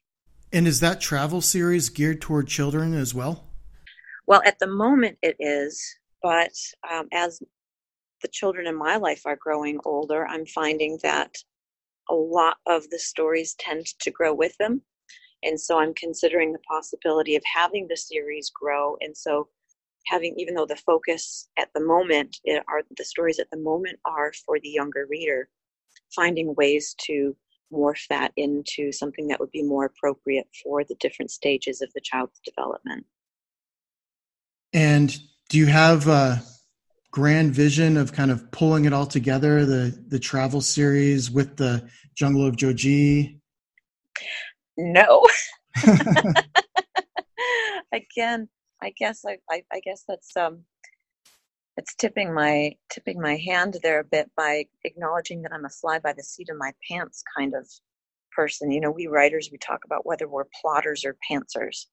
And 0.53 0.67
is 0.67 0.81
that 0.81 1.01
travel 1.01 1.41
series 1.41 1.89
geared 1.89 2.21
toward 2.21 2.49
children 2.49 2.95
as 2.95 3.15
well? 3.15 3.45
Well, 4.27 4.43
at 4.45 4.59
the 4.59 4.67
moment 4.67 5.19
it 5.23 5.37
is, 5.41 5.83
but 6.23 6.53
um, 6.89 7.09
as 7.13 7.41
the 8.23 8.29
children 8.29 8.67
in 8.67 8.77
my 8.77 8.97
life 8.97 9.23
are 9.27 9.37
growing 9.37 9.79
older, 9.85 10.27
I'm 10.27 10.47
finding 10.47 10.99
that 11.03 11.35
a 12.09 12.15
lot 12.15 12.59
of 12.67 12.89
the 12.91 12.99
stories 12.99 13.55
tend 13.59 13.87
to 14.01 14.11
grow 14.11 14.35
with 14.35 14.57
them. 14.59 14.83
And 15.43 15.59
so 15.61 15.79
I'm 15.79 15.95
considering 15.95 16.53
the 16.53 16.59
possibility 16.61 17.35
of 17.37 17.43
having 17.53 17.89
the 17.89 17.97
series 17.97 18.51
grow. 18.51 18.97
And 19.01 19.17
so 19.17 19.49
having, 20.07 20.35
even 20.39 20.55
though 20.55 20.67
the 20.67 20.77
focus 20.77 21.49
at 21.59 21.69
the 21.75 21.85
moment 21.85 22.39
eh, 22.47 22.61
are 22.69 22.83
the 22.97 23.05
stories 23.05 23.39
at 23.39 23.51
the 23.51 23.59
moment 23.59 23.99
are 24.05 24.33
for 24.47 24.59
the 24.61 24.69
younger 24.69 25.07
reader, 25.09 25.49
finding 26.15 26.55
ways 26.55 26.95
to 27.07 27.37
morph 27.73 28.07
that 28.09 28.33
into 28.37 28.91
something 28.91 29.29
that 29.29 29.39
would 29.39 29.53
be 29.53 29.63
more 29.63 29.85
appropriate 29.85 30.49
for 30.63 30.83
the 30.85 30.97
different 31.01 31.31
stages 31.31 31.81
of 31.81 31.93
the 31.95 32.01
child's 32.01 32.41
development. 32.45 33.07
And 34.73 35.17
do 35.49 35.59
you 35.59 35.67
have 35.67 36.09
a 36.09 36.43
grand 37.11 37.53
vision 37.53 37.97
of 37.97 38.13
kind 38.13 38.31
of 38.31 38.51
pulling 38.51 38.85
it 38.85 38.93
all 38.93 39.07
together, 39.07 39.65
the 39.65 39.97
the 40.09 40.19
travel 40.19 40.61
series 40.61 41.31
with 41.31 41.57
the 41.57 41.89
Jungle 42.15 42.47
of 42.47 42.57
Joji? 42.57 43.41
No. 44.77 45.27
Again, 47.93 48.49
I 48.83 48.93
guess 48.99 49.25
I, 49.27 49.39
I, 49.51 49.63
I 49.73 49.81
guess 49.81 50.05
that's 50.09 50.37
um 50.37 50.65
it's 51.77 51.95
tipping 51.95 52.35
my 52.35 52.73
tipping 52.91 53.21
my 53.21 53.37
hand 53.37 53.79
there 53.83 54.01
a 54.01 54.05
bit 54.05 54.31
by 54.37 54.67
acknowledging 54.85 55.43
that 55.43 55.53
I'm 55.53 55.65
a 55.65 55.71
fly 55.71 55.99
by 55.99 56.13
the 56.13 56.23
seat 56.23 56.49
of 56.51 56.59
my 56.59 56.73
pants 56.91 57.23
kind 57.37 57.55
of 57.55 57.67
person. 58.33 58.71
You 58.71 58.81
know, 58.81 58.91
we 58.91 59.07
writers 59.07 59.49
we 59.51 59.59
talk 59.59 59.81
about 59.85 60.07
whether 60.07 60.29
we're 60.29 60.45
plotters 60.61 61.05
or 61.05 61.17
pantsers. 61.31 61.87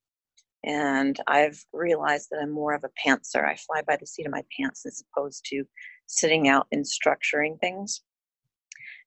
And 0.63 1.17
I've 1.28 1.63
realized 1.71 2.30
that 2.32 2.39
I'm 2.41 2.52
more 2.52 2.73
of 2.73 2.84
a 2.84 3.08
pantser. 3.08 3.47
I 3.47 3.56
fly 3.56 3.84
by 3.88 3.95
the 3.95 4.08
seat 4.08 4.26
of 4.26 4.32
my 4.32 4.43
pants 4.60 4.86
as 4.86 5.04
opposed 5.15 5.45
to 5.52 5.63
sitting 6.08 6.50
out 6.50 6.67
and 6.71 6.84
structuring 6.84 7.60
things 7.60 8.02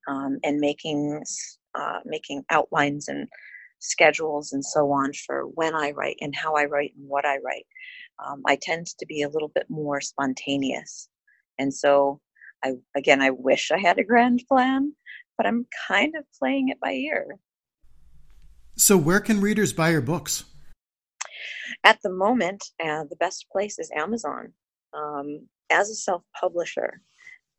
um, 0.08 0.38
and 0.44 0.60
making 0.60 1.22
uh, 1.74 2.00
making 2.04 2.44
outlines 2.50 3.08
and 3.08 3.28
schedules 3.80 4.52
and 4.52 4.64
so 4.64 4.90
on 4.92 5.12
for 5.12 5.44
when 5.54 5.74
I 5.74 5.90
write 5.90 6.16
and 6.20 6.34
how 6.34 6.54
I 6.54 6.66
write 6.66 6.92
and 6.96 7.08
what 7.08 7.24
I 7.24 7.38
write. 7.38 7.66
Um, 8.24 8.42
I 8.46 8.56
tend 8.60 8.86
to 8.86 9.06
be 9.06 9.22
a 9.22 9.28
little 9.28 9.48
bit 9.48 9.66
more 9.68 10.00
spontaneous. 10.00 11.08
And 11.58 11.72
so, 11.72 12.20
I 12.62 12.74
again, 12.96 13.20
I 13.20 13.30
wish 13.30 13.70
I 13.70 13.78
had 13.78 13.98
a 13.98 14.04
grand 14.04 14.44
plan, 14.48 14.92
but 15.36 15.46
I'm 15.46 15.66
kind 15.88 16.14
of 16.16 16.24
playing 16.38 16.68
it 16.68 16.78
by 16.80 16.92
ear. 16.92 17.38
So, 18.76 18.96
where 18.96 19.20
can 19.20 19.40
readers 19.40 19.72
buy 19.72 19.90
your 19.90 20.00
books? 20.00 20.44
At 21.84 21.98
the 22.02 22.12
moment, 22.12 22.64
uh, 22.82 23.04
the 23.08 23.16
best 23.16 23.46
place 23.50 23.78
is 23.78 23.90
Amazon. 23.96 24.52
Um, 24.92 25.48
as 25.70 25.88
a 25.88 25.94
self 25.94 26.22
publisher, 26.38 27.00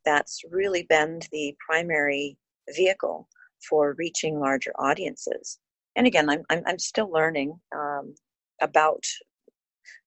that's 0.04 0.42
really 0.50 0.84
been 0.88 1.20
the 1.32 1.56
primary 1.68 2.36
vehicle 2.74 3.28
for 3.68 3.94
reaching 3.98 4.38
larger 4.38 4.72
audiences 4.78 5.58
and 5.96 6.06
again, 6.06 6.28
I'm 6.30 6.42
I'm, 6.50 6.62
I'm 6.66 6.78
still 6.78 7.10
learning 7.10 7.60
um, 7.74 8.14
about 8.60 9.04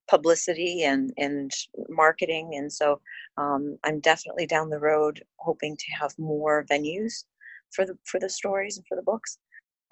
publicity 0.10 0.84
and 0.84 1.13
and 1.17 1.52
marketing, 1.89 2.54
and 2.56 2.71
so 2.71 3.02
um, 3.38 3.78
I'm 3.84 4.00
definitely 4.00 4.48
down 4.48 4.69
the 4.69 4.80
road 4.80 5.24
hoping 5.38 5.78
to 5.78 5.86
have 6.00 6.17
more 6.19 6.65
venues 6.71 7.26
for 7.71 7.86
the 7.86 7.98
for 8.06 8.19
the 8.19 8.30
stories 8.30 8.78
and 8.78 8.86
for 8.88 8.95
the 8.95 9.04
books. 9.04 9.38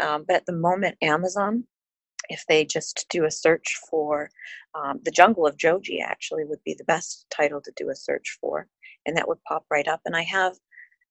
Um, 0.01 0.25
but 0.27 0.37
at 0.37 0.45
the 0.47 0.53
moment, 0.53 0.97
Amazon, 1.01 1.65
if 2.29 2.43
they 2.49 2.65
just 2.65 3.05
do 3.09 3.25
a 3.25 3.31
search 3.31 3.79
for 3.89 4.29
um, 4.75 4.99
the 5.05 5.11
Jungle 5.11 5.47
of 5.47 5.57
Joji, 5.57 6.01
actually 6.01 6.45
would 6.45 6.63
be 6.65 6.75
the 6.77 6.85
best 6.85 7.25
title 7.31 7.61
to 7.61 7.73
do 7.77 7.89
a 7.89 7.95
search 7.95 8.37
for, 8.41 8.67
and 9.05 9.17
that 9.17 9.27
would 9.27 9.43
pop 9.47 9.65
right 9.71 9.87
up. 9.87 10.01
And 10.05 10.15
I 10.15 10.23
have 10.23 10.55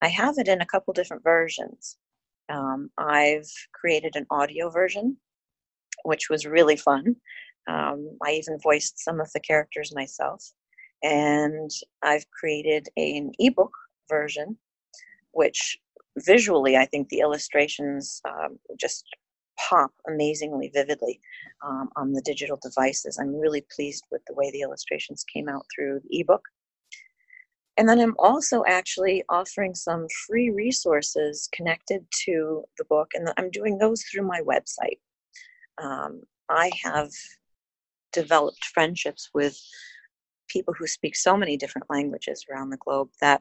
I 0.03 0.09
have 0.09 0.39
it 0.39 0.49
in 0.49 0.61
a 0.63 0.67
couple 0.67 0.95
different 0.95 1.25
versions. 1.25 1.97
Um, 2.49 2.91
I've 2.99 3.51
created 3.73 4.17
an 4.17 4.27
audio 4.31 4.71
version, 4.71 5.17
which 6.05 6.29
was 6.29 6.47
really 6.47 6.77
fun. 6.77 7.17
Um, 7.69 8.17
I 8.25 8.33
even 8.33 8.59
voiced 8.63 8.99
some 8.99 9.21
of 9.21 9.31
the 9.33 9.41
characters 9.41 9.95
myself. 9.95 10.45
And 11.03 11.71
I've 12.03 12.31
created 12.31 12.89
an 12.97 13.33
ebook 13.39 13.73
version, 14.09 14.57
which 15.33 15.79
visually 16.19 16.77
I 16.77 16.87
think 16.87 17.09
the 17.09 17.21
illustrations 17.21 18.21
um, 18.29 18.59
just 18.79 19.05
pop 19.59 19.93
amazingly 20.09 20.71
vividly 20.73 21.21
um, 21.65 21.89
on 21.97 22.13
the 22.13 22.23
digital 22.23 22.59
devices. 22.63 23.19
I'm 23.19 23.35
really 23.35 23.65
pleased 23.75 24.05
with 24.11 24.23
the 24.27 24.35
way 24.35 24.51
the 24.51 24.61
illustrations 24.61 25.25
came 25.33 25.49
out 25.49 25.65
through 25.75 26.01
the 26.01 26.21
ebook. 26.21 26.43
And 27.79 27.89
then 27.89 28.01
I'm 28.01 28.15
also 28.19 28.65
actually 28.67 29.25
offering 29.29 29.75
some 29.75 30.07
free 30.27 30.51
resources 30.51 31.49
connected 31.55 32.05
to 32.25 32.65
the 32.77 32.85
book, 32.85 33.13
and 33.15 33.33
I'm 33.39 33.51
doing 33.51 33.79
those 33.79 34.03
through 34.03 34.27
my 34.27 34.41
website. 34.41 34.99
Um, 35.83 36.23
I 36.51 36.71
have 36.83 37.11
developed 38.13 38.65
friendships 38.75 39.31
with 39.33 39.59
people 40.49 40.75
who 40.79 40.87
speak 40.87 41.17
so 41.17 41.35
many 41.35 41.57
different 41.57 41.89
languages 41.89 42.45
around 42.51 42.69
the 42.69 42.77
globe 42.77 43.09
that 43.23 43.41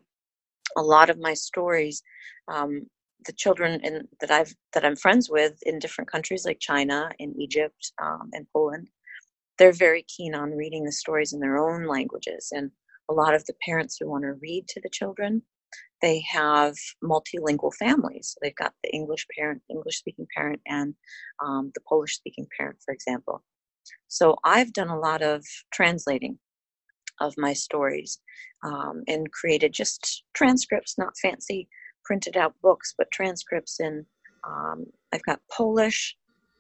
a 0.78 0.82
lot 0.82 1.10
of 1.10 1.20
my 1.20 1.34
stories, 1.34 2.02
um, 2.48 2.88
the 3.26 3.34
children 3.34 3.82
in, 3.84 4.08
that 4.22 4.32
I've 4.32 4.56
that 4.74 4.86
I'm 4.86 4.96
friends 4.96 5.30
with 5.30 5.60
in 5.64 5.78
different 5.78 6.10
countries 6.10 6.46
like 6.46 6.60
China, 6.60 7.12
in 7.20 7.40
Egypt, 7.40 7.92
um, 8.02 8.30
and 8.34 8.48
Poland, 8.54 8.88
they're 9.58 9.74
very 9.74 10.04
keen 10.04 10.34
on 10.34 10.52
reading 10.52 10.86
the 10.86 10.92
stories 10.92 11.34
in 11.34 11.40
their 11.40 11.58
own 11.58 11.86
languages 11.86 12.50
and 12.52 12.72
a 13.10 13.14
lot 13.14 13.34
of 13.34 13.46
the 13.46 13.54
parents 13.66 13.98
who 14.00 14.10
want 14.10 14.24
to 14.24 14.34
read 14.42 14.68
to 14.68 14.82
the 14.82 14.90
children 14.90 15.42
they 16.02 16.24
have 16.30 16.76
multilingual 17.04 17.74
families. 17.76 18.36
They've 18.42 18.56
got 18.56 18.74
the 18.84 18.94
english 18.94 19.26
parent 19.38 19.62
english 19.70 19.98
speaking 19.98 20.28
parent 20.36 20.62
and 20.66 20.94
um, 21.44 21.72
the 21.76 21.82
polish 21.88 22.16
speaking 22.16 22.48
parent 22.58 22.78
for 22.84 22.94
example. 22.94 23.44
So 24.08 24.38
i've 24.44 24.74
done 24.74 24.90
a 24.90 25.00
lot 25.00 25.22
of 25.22 25.46
translating 25.72 26.38
of 27.20 27.34
my 27.38 27.54
stories 27.54 28.20
um, 28.64 29.04
and 29.08 29.32
created 29.32 29.74
just 29.74 30.24
transcripts 30.34 30.98
not 30.98 31.14
fancy 31.22 31.68
printed 32.04 32.36
out 32.36 32.54
books 32.62 32.94
but 32.98 33.12
transcripts 33.12 33.80
in 33.80 34.06
um, 34.48 34.86
i've 35.14 35.24
got 35.24 35.40
polish 35.52 36.16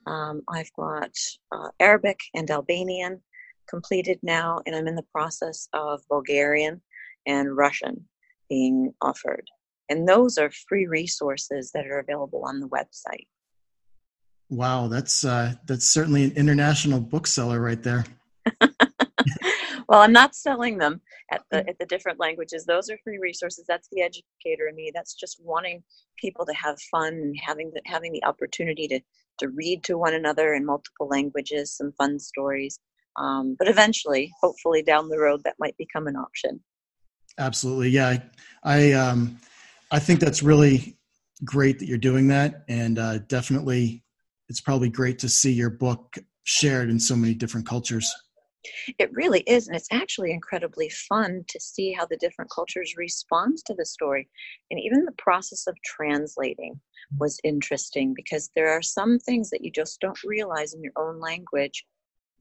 um, 0.05 0.41
i've 0.49 0.71
got 0.73 1.11
uh, 1.51 1.69
arabic 1.79 2.19
and 2.35 2.51
albanian 2.51 3.21
completed 3.69 4.19
now, 4.23 4.61
and 4.65 4.75
I'm 4.75 4.87
in 4.87 4.95
the 4.95 5.05
process 5.11 5.67
of 5.73 6.01
Bulgarian 6.09 6.81
and 7.25 7.55
Russian 7.55 8.05
being 8.49 8.93
offered. 9.01 9.47
And 9.89 10.07
those 10.07 10.37
are 10.37 10.51
free 10.69 10.87
resources 10.87 11.71
that 11.73 11.87
are 11.87 11.99
available 11.99 12.43
on 12.45 12.59
the 12.59 12.69
website. 12.69 13.27
Wow, 14.49 14.87
that's 14.87 15.23
uh, 15.23 15.53
that's 15.65 15.87
certainly 15.87 16.25
an 16.25 16.33
international 16.35 16.99
bookseller 16.99 17.61
right 17.61 17.81
there. 17.81 18.03
well, 19.87 20.01
I'm 20.01 20.11
not 20.11 20.35
selling 20.35 20.77
them 20.77 21.01
at 21.31 21.43
the 21.49 21.67
at 21.69 21.79
the 21.79 21.85
different 21.85 22.19
languages. 22.19 22.65
Those 22.65 22.89
are 22.89 22.97
free 23.03 23.17
resources. 23.17 23.63
That's 23.67 23.87
the 23.91 24.01
educator 24.01 24.67
in 24.67 24.75
me. 24.75 24.91
That's 24.93 25.13
just 25.13 25.39
wanting 25.41 25.83
people 26.17 26.45
to 26.45 26.53
have 26.53 26.77
fun 26.91 27.13
and 27.13 27.35
having 27.41 27.71
the 27.73 27.81
having 27.85 28.11
the 28.11 28.23
opportunity 28.25 28.87
to 28.89 28.99
to 29.39 29.49
read 29.49 29.83
to 29.85 29.97
one 29.97 30.13
another 30.13 30.53
in 30.53 30.65
multiple 30.65 31.07
languages, 31.07 31.75
some 31.75 31.93
fun 31.93 32.19
stories. 32.19 32.79
Um, 33.17 33.55
but 33.57 33.67
eventually, 33.67 34.31
hopefully 34.41 34.83
down 34.83 35.09
the 35.09 35.19
road, 35.19 35.41
that 35.43 35.55
might 35.59 35.77
become 35.77 36.07
an 36.07 36.15
option. 36.15 36.61
Absolutely, 37.37 37.89
yeah. 37.89 38.07
I 38.07 38.21
I, 38.63 38.91
um, 38.93 39.39
I 39.91 39.99
think 39.99 40.19
that's 40.19 40.43
really 40.43 40.97
great 41.43 41.79
that 41.79 41.87
you're 41.87 41.97
doing 41.97 42.27
that, 42.27 42.63
and 42.67 42.99
uh, 42.99 43.19
definitely, 43.19 44.03
it's 44.49 44.61
probably 44.61 44.89
great 44.89 45.19
to 45.19 45.29
see 45.29 45.51
your 45.51 45.69
book 45.69 46.17
shared 46.43 46.89
in 46.89 46.99
so 46.99 47.15
many 47.15 47.33
different 47.33 47.67
cultures. 47.67 48.11
It 48.99 49.11
really 49.13 49.41
is, 49.41 49.67
and 49.67 49.75
it's 49.75 49.87
actually 49.91 50.31
incredibly 50.31 50.89
fun 50.89 51.43
to 51.47 51.59
see 51.59 51.93
how 51.93 52.05
the 52.05 52.17
different 52.17 52.51
cultures 52.51 52.93
respond 52.95 53.57
to 53.65 53.73
the 53.73 53.85
story. 53.85 54.29
And 54.69 54.79
even 54.79 55.05
the 55.05 55.13
process 55.17 55.65
of 55.67 55.75
translating 55.83 56.79
was 57.17 57.39
interesting 57.43 58.13
because 58.13 58.51
there 58.55 58.69
are 58.69 58.81
some 58.81 59.19
things 59.19 59.49
that 59.49 59.63
you 59.63 59.71
just 59.71 59.99
don't 59.99 60.23
realize 60.23 60.73
in 60.73 60.83
your 60.83 60.93
own 60.95 61.19
language 61.19 61.85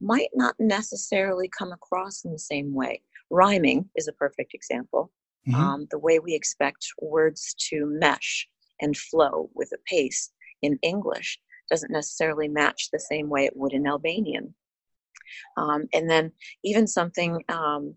might 0.01 0.31
not 0.35 0.55
necessarily 0.59 1.49
come 1.57 1.73
across 1.73 2.25
in 2.25 2.33
the 2.33 2.39
same 2.39 2.75
way. 2.75 3.03
Rhyming 3.31 3.89
is 3.97 4.09
a 4.09 4.13
perfect 4.13 4.55
example. 4.55 5.13
Mm-hmm. 5.49 5.61
Um, 5.61 5.87
the 5.91 5.99
way 5.99 6.19
we 6.19 6.35
expect 6.35 6.87
words 7.01 7.55
to 7.71 7.87
mesh 7.87 8.49
and 8.81 8.97
flow 8.97 9.51
with 9.55 9.71
a 9.73 9.79
pace 9.87 10.31
in 10.63 10.79
English 10.83 11.39
doesn't 11.71 11.93
necessarily 11.93 12.49
match 12.49 12.89
the 12.91 12.99
same 12.99 13.29
way 13.29 13.45
it 13.45 13.57
would 13.57 13.73
in 13.73 13.87
Albanian. 13.87 14.55
Um, 15.57 15.87
and 15.95 16.11
then 16.11 16.33
even 16.65 16.87
something, 16.87 17.43
um, 17.49 17.95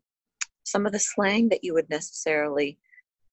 some 0.63 0.85
of 0.85 0.91
the 0.91 0.99
slang 0.99 1.49
that 1.49 1.63
you 1.63 1.73
would 1.73 1.89
necessarily 1.89 2.77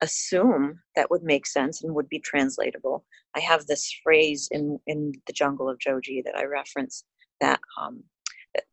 assume 0.00 0.80
that 0.96 1.10
would 1.10 1.22
make 1.22 1.46
sense 1.46 1.82
and 1.82 1.94
would 1.94 2.08
be 2.08 2.18
translatable. 2.18 3.04
I 3.36 3.40
have 3.40 3.66
this 3.66 3.94
phrase 4.02 4.48
in, 4.50 4.80
in 4.86 5.12
the 5.26 5.32
jungle 5.32 5.68
of 5.68 5.78
Joji 5.78 6.22
that 6.24 6.36
I 6.36 6.44
reference 6.44 7.04
that 7.40 7.60
um, 7.80 8.02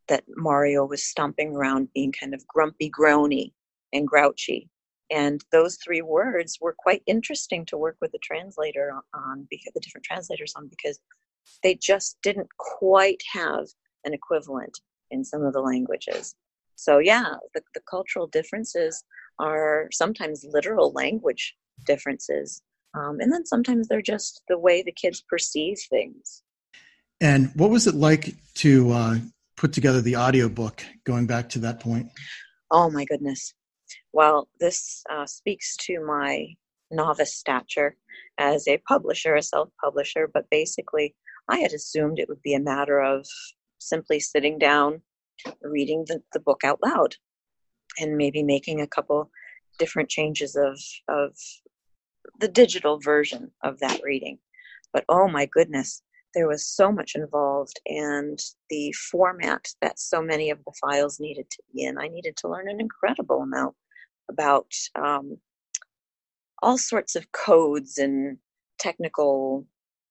that, 0.10 0.24
Mario 0.36 0.86
was 0.86 1.04
stomping 1.04 1.56
around 1.56 1.90
being 1.94 2.12
kind 2.12 2.34
of 2.34 2.46
grumpy, 2.48 2.90
groany, 2.90 3.54
and 3.94 4.08
grouchy. 4.08 4.70
And 5.10 5.44
those 5.52 5.78
three 5.84 6.02
words 6.02 6.58
were 6.60 6.76
quite 6.78 7.02
interesting 7.08 7.66
to 7.68 7.78
work 7.78 7.98
with 8.02 8.12
the 8.12 8.20
translator 8.20 8.92
on, 9.14 9.48
because 9.50 9.72
the 9.74 9.80
different 9.80 10.06
translators 10.06 10.54
on, 10.56 10.68
because 10.68 11.00
they 11.64 11.76
just 11.76 12.18
didn't 12.24 12.50
quite 12.58 13.22
have 13.32 13.68
an 14.04 14.14
equivalent 14.14 14.80
in 15.12 15.24
some 15.24 15.44
of 15.44 15.54
the 15.54 15.62
languages. 15.62 16.36
So 16.76 17.00
yeah, 17.00 17.36
the, 17.54 17.62
the 17.74 17.82
cultural 17.90 18.28
differences 18.28 19.04
are 19.40 19.88
sometimes 19.92 20.46
literal 20.48 20.92
language 20.92 21.56
differences. 21.86 22.62
Um, 22.94 23.20
and 23.20 23.32
then 23.32 23.46
sometimes 23.46 23.88
they're 23.88 24.02
just 24.02 24.42
the 24.48 24.60
way 24.60 24.82
the 24.82 24.92
kids 24.92 25.24
perceive 25.30 25.78
things. 25.90 26.44
And 27.22 27.52
what 27.56 27.70
was 27.70 27.88
it 27.88 27.96
like 27.96 28.36
to 28.56 28.92
uh, 28.92 29.16
put 29.58 29.74
together 29.74 30.02
the 30.02 30.16
audiobook 30.16 30.84
going 31.04 31.28
back 31.28 31.50
to 31.50 31.60
that 31.60 31.80
point? 31.80 32.08
Oh 32.72 32.90
my 32.90 33.06
goodness. 33.06 33.54
Well, 34.14 34.48
this 34.60 35.04
uh, 35.10 35.26
speaks 35.26 35.76
to 35.88 36.00
my 36.06 36.48
novice 36.92 37.36
stature 37.36 37.98
as 38.38 38.68
a 38.68 38.78
publisher, 38.88 39.36
a 39.36 39.42
self 39.42 39.70
publisher, 39.82 40.30
but 40.34 40.46
basically, 40.50 41.16
I 41.50 41.60
had 41.60 41.74
assumed 41.74 42.20
it 42.20 42.30
would 42.30 42.42
be 42.42 42.54
a 42.54 42.60
matter 42.60 43.02
of 43.02 43.26
simply 43.80 44.20
sitting 44.20 44.60
down, 44.60 45.02
reading 45.62 46.06
the, 46.08 46.22
the 46.34 46.40
book 46.40 46.62
out 46.64 46.80
loud, 46.86 47.16
and 48.00 48.18
maybe 48.18 48.44
making 48.44 48.82
a 48.82 48.88
couple 48.88 49.32
different 49.80 50.10
changes 50.10 50.56
of, 50.56 50.80
of 51.08 51.36
the 52.40 52.48
digital 52.48 53.00
version 53.00 53.52
of 53.64 53.80
that 53.80 54.02
reading. 54.04 54.40
But 54.92 55.06
oh 55.10 55.28
my 55.28 55.46
goodness, 55.46 56.02
there 56.38 56.48
was 56.48 56.64
so 56.64 56.92
much 56.92 57.16
involved 57.16 57.80
and 57.88 58.40
the 58.70 58.92
format 58.92 59.68
that 59.82 59.98
so 59.98 60.22
many 60.22 60.52
of 60.52 60.60
the 60.66 60.72
files 60.80 61.20
needed 61.20 61.50
to 61.50 61.64
be 61.74 61.84
in. 61.84 61.98
I 61.98 62.10
needed 62.10 62.38
to 62.38 62.48
learn 62.48 62.70
an 62.70 62.80
incredible 62.80 63.42
amount 63.42 63.76
about 64.30 64.72
um, 64.94 65.40
all 66.62 66.78
sorts 66.78 67.16
of 67.16 67.32
codes 67.32 67.98
and 67.98 68.38
technical 68.78 69.66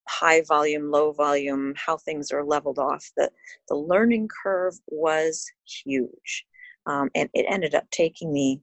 high 0.08 0.42
volume, 0.42 0.90
low 0.90 1.12
volume, 1.12 1.74
how 1.76 1.96
things 1.96 2.32
are 2.32 2.44
leveled 2.44 2.80
off. 2.80 3.08
The, 3.16 3.30
the 3.68 3.76
learning 3.76 4.28
curve 4.42 4.74
was 4.88 5.46
huge. 5.84 6.44
Um, 6.86 7.08
and 7.14 7.30
it 7.34 7.46
ended 7.48 7.76
up 7.76 7.88
taking 7.92 8.32
me 8.32 8.62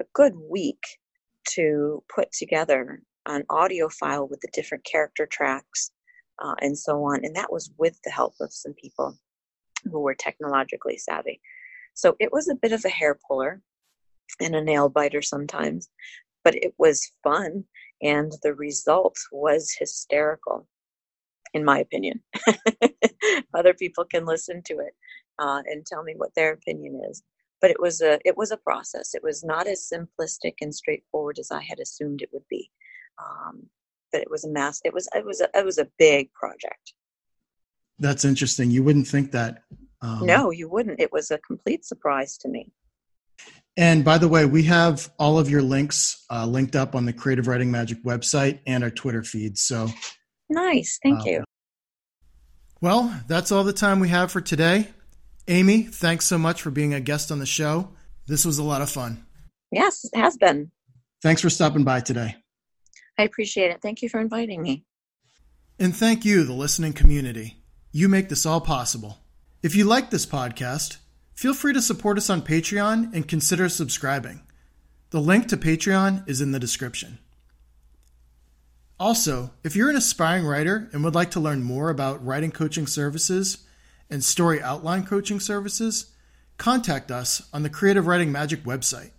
a 0.00 0.04
good 0.14 0.32
week 0.50 0.82
to 1.50 2.02
put 2.14 2.32
together 2.32 3.02
an 3.26 3.44
audio 3.50 3.90
file 3.90 4.26
with 4.26 4.40
the 4.40 4.48
different 4.54 4.84
character 4.84 5.26
tracks 5.26 5.90
uh, 6.42 6.54
and 6.60 6.76
so 6.76 7.04
on. 7.04 7.24
And 7.24 7.34
that 7.36 7.52
was 7.52 7.70
with 7.78 7.98
the 8.04 8.10
help 8.10 8.34
of 8.40 8.52
some 8.52 8.74
people 8.74 9.16
who 9.84 10.00
were 10.00 10.14
technologically 10.14 10.98
savvy. 10.98 11.40
So 11.94 12.16
it 12.20 12.32
was 12.32 12.48
a 12.48 12.54
bit 12.54 12.72
of 12.72 12.84
a 12.84 12.90
hair 12.90 13.18
puller 13.26 13.62
and 14.40 14.54
a 14.54 14.62
nail 14.62 14.88
biter 14.88 15.22
sometimes, 15.22 15.88
but 16.44 16.54
it 16.56 16.74
was 16.78 17.12
fun. 17.22 17.64
And 18.02 18.32
the 18.42 18.54
result 18.54 19.16
was 19.30 19.74
hysterical, 19.78 20.66
in 21.54 21.64
my 21.64 21.78
opinion. 21.78 22.22
Other 23.54 23.74
people 23.74 24.04
can 24.04 24.24
listen 24.24 24.62
to 24.66 24.78
it 24.80 24.94
uh, 25.38 25.62
and 25.66 25.86
tell 25.86 26.02
me 26.02 26.14
what 26.16 26.34
their 26.34 26.52
opinion 26.52 27.00
is. 27.08 27.22
But 27.60 27.70
it 27.70 27.80
was 27.80 28.00
a 28.00 28.18
it 28.24 28.36
was 28.36 28.50
a 28.50 28.56
process. 28.56 29.14
It 29.14 29.22
was 29.22 29.44
not 29.44 29.68
as 29.68 29.88
simplistic 29.88 30.54
and 30.60 30.74
straightforward 30.74 31.38
as 31.38 31.52
I 31.52 31.62
had 31.62 31.78
assumed 31.78 32.20
it 32.20 32.30
would 32.32 32.48
be. 32.50 32.72
Um, 33.22 33.68
but 34.12 34.20
it 34.20 34.30
was 34.30 34.44
a 34.44 34.50
mass. 34.50 34.80
It 34.84 34.92
was 34.92 35.08
it 35.14 35.24
was 35.24 35.40
a, 35.40 35.48
it 35.58 35.64
was 35.64 35.78
a 35.78 35.88
big 35.98 36.32
project. 36.32 36.92
That's 37.98 38.24
interesting. 38.24 38.70
You 38.70 38.82
wouldn't 38.82 39.08
think 39.08 39.32
that. 39.32 39.62
Um, 40.00 40.26
no, 40.26 40.50
you 40.50 40.68
wouldn't. 40.68 41.00
It 41.00 41.12
was 41.12 41.30
a 41.30 41.38
complete 41.38 41.84
surprise 41.84 42.36
to 42.38 42.48
me. 42.48 42.72
And 43.76 44.04
by 44.04 44.18
the 44.18 44.28
way, 44.28 44.44
we 44.44 44.64
have 44.64 45.10
all 45.18 45.38
of 45.38 45.48
your 45.48 45.62
links 45.62 46.24
uh, 46.30 46.46
linked 46.46 46.76
up 46.76 46.94
on 46.94 47.06
the 47.06 47.12
Creative 47.12 47.46
Writing 47.46 47.70
Magic 47.70 48.02
website 48.04 48.58
and 48.66 48.84
our 48.84 48.90
Twitter 48.90 49.22
feed. 49.22 49.56
So 49.56 49.88
nice. 50.50 50.98
Thank 51.02 51.20
uh, 51.20 51.24
you. 51.26 51.44
Well, 52.80 53.14
that's 53.28 53.52
all 53.52 53.64
the 53.64 53.72
time 53.72 54.00
we 54.00 54.08
have 54.08 54.30
for 54.32 54.40
today. 54.40 54.88
Amy, 55.48 55.82
thanks 55.84 56.26
so 56.26 56.36
much 56.36 56.62
for 56.62 56.70
being 56.70 56.94
a 56.94 57.00
guest 57.00 57.32
on 57.32 57.38
the 57.38 57.46
show. 57.46 57.88
This 58.26 58.44
was 58.44 58.58
a 58.58 58.62
lot 58.62 58.82
of 58.82 58.90
fun. 58.90 59.24
Yes, 59.70 60.04
it 60.04 60.18
has 60.18 60.36
been. 60.36 60.70
Thanks 61.22 61.40
for 61.40 61.50
stopping 61.50 61.84
by 61.84 62.00
today. 62.00 62.36
I 63.18 63.24
appreciate 63.24 63.70
it. 63.70 63.80
Thank 63.82 64.02
you 64.02 64.08
for 64.08 64.20
inviting 64.20 64.62
me. 64.62 64.84
And 65.78 65.94
thank 65.94 66.24
you, 66.24 66.44
the 66.44 66.52
listening 66.52 66.92
community. 66.92 67.58
You 67.90 68.08
make 68.08 68.28
this 68.28 68.46
all 68.46 68.60
possible. 68.60 69.18
If 69.62 69.74
you 69.74 69.84
like 69.84 70.10
this 70.10 70.26
podcast, 70.26 70.96
feel 71.34 71.54
free 71.54 71.72
to 71.72 71.82
support 71.82 72.18
us 72.18 72.30
on 72.30 72.42
Patreon 72.42 73.12
and 73.14 73.28
consider 73.28 73.68
subscribing. 73.68 74.42
The 75.10 75.20
link 75.20 75.48
to 75.48 75.56
Patreon 75.56 76.28
is 76.28 76.40
in 76.40 76.52
the 76.52 76.58
description. 76.58 77.18
Also, 78.98 79.50
if 79.64 79.74
you're 79.74 79.90
an 79.90 79.96
aspiring 79.96 80.46
writer 80.46 80.88
and 80.92 81.02
would 81.02 81.14
like 81.14 81.32
to 81.32 81.40
learn 81.40 81.62
more 81.62 81.90
about 81.90 82.24
writing 82.24 82.52
coaching 82.52 82.86
services 82.86 83.66
and 84.08 84.22
story 84.22 84.62
outline 84.62 85.04
coaching 85.04 85.40
services, 85.40 86.12
contact 86.56 87.10
us 87.10 87.48
on 87.52 87.62
the 87.62 87.70
Creative 87.70 88.06
Writing 88.06 88.30
Magic 88.30 88.62
website. 88.62 89.10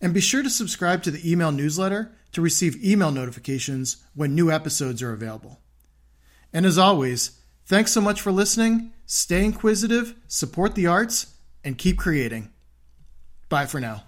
And 0.00 0.14
be 0.14 0.20
sure 0.20 0.42
to 0.44 0.50
subscribe 0.50 1.02
to 1.02 1.10
the 1.10 1.28
email 1.28 1.50
newsletter 1.50 2.12
to 2.32 2.40
receive 2.42 2.82
email 2.84 3.10
notifications 3.10 3.98
when 4.14 4.34
new 4.34 4.50
episodes 4.50 5.02
are 5.02 5.12
available. 5.12 5.60
And 6.52 6.66
as 6.66 6.78
always, 6.78 7.38
thanks 7.66 7.92
so 7.92 8.00
much 8.00 8.20
for 8.20 8.32
listening. 8.32 8.92
Stay 9.06 9.44
inquisitive, 9.44 10.14
support 10.26 10.74
the 10.74 10.86
arts, 10.86 11.34
and 11.64 11.78
keep 11.78 11.98
creating. 11.98 12.50
Bye 13.48 13.66
for 13.66 13.80
now. 13.80 14.04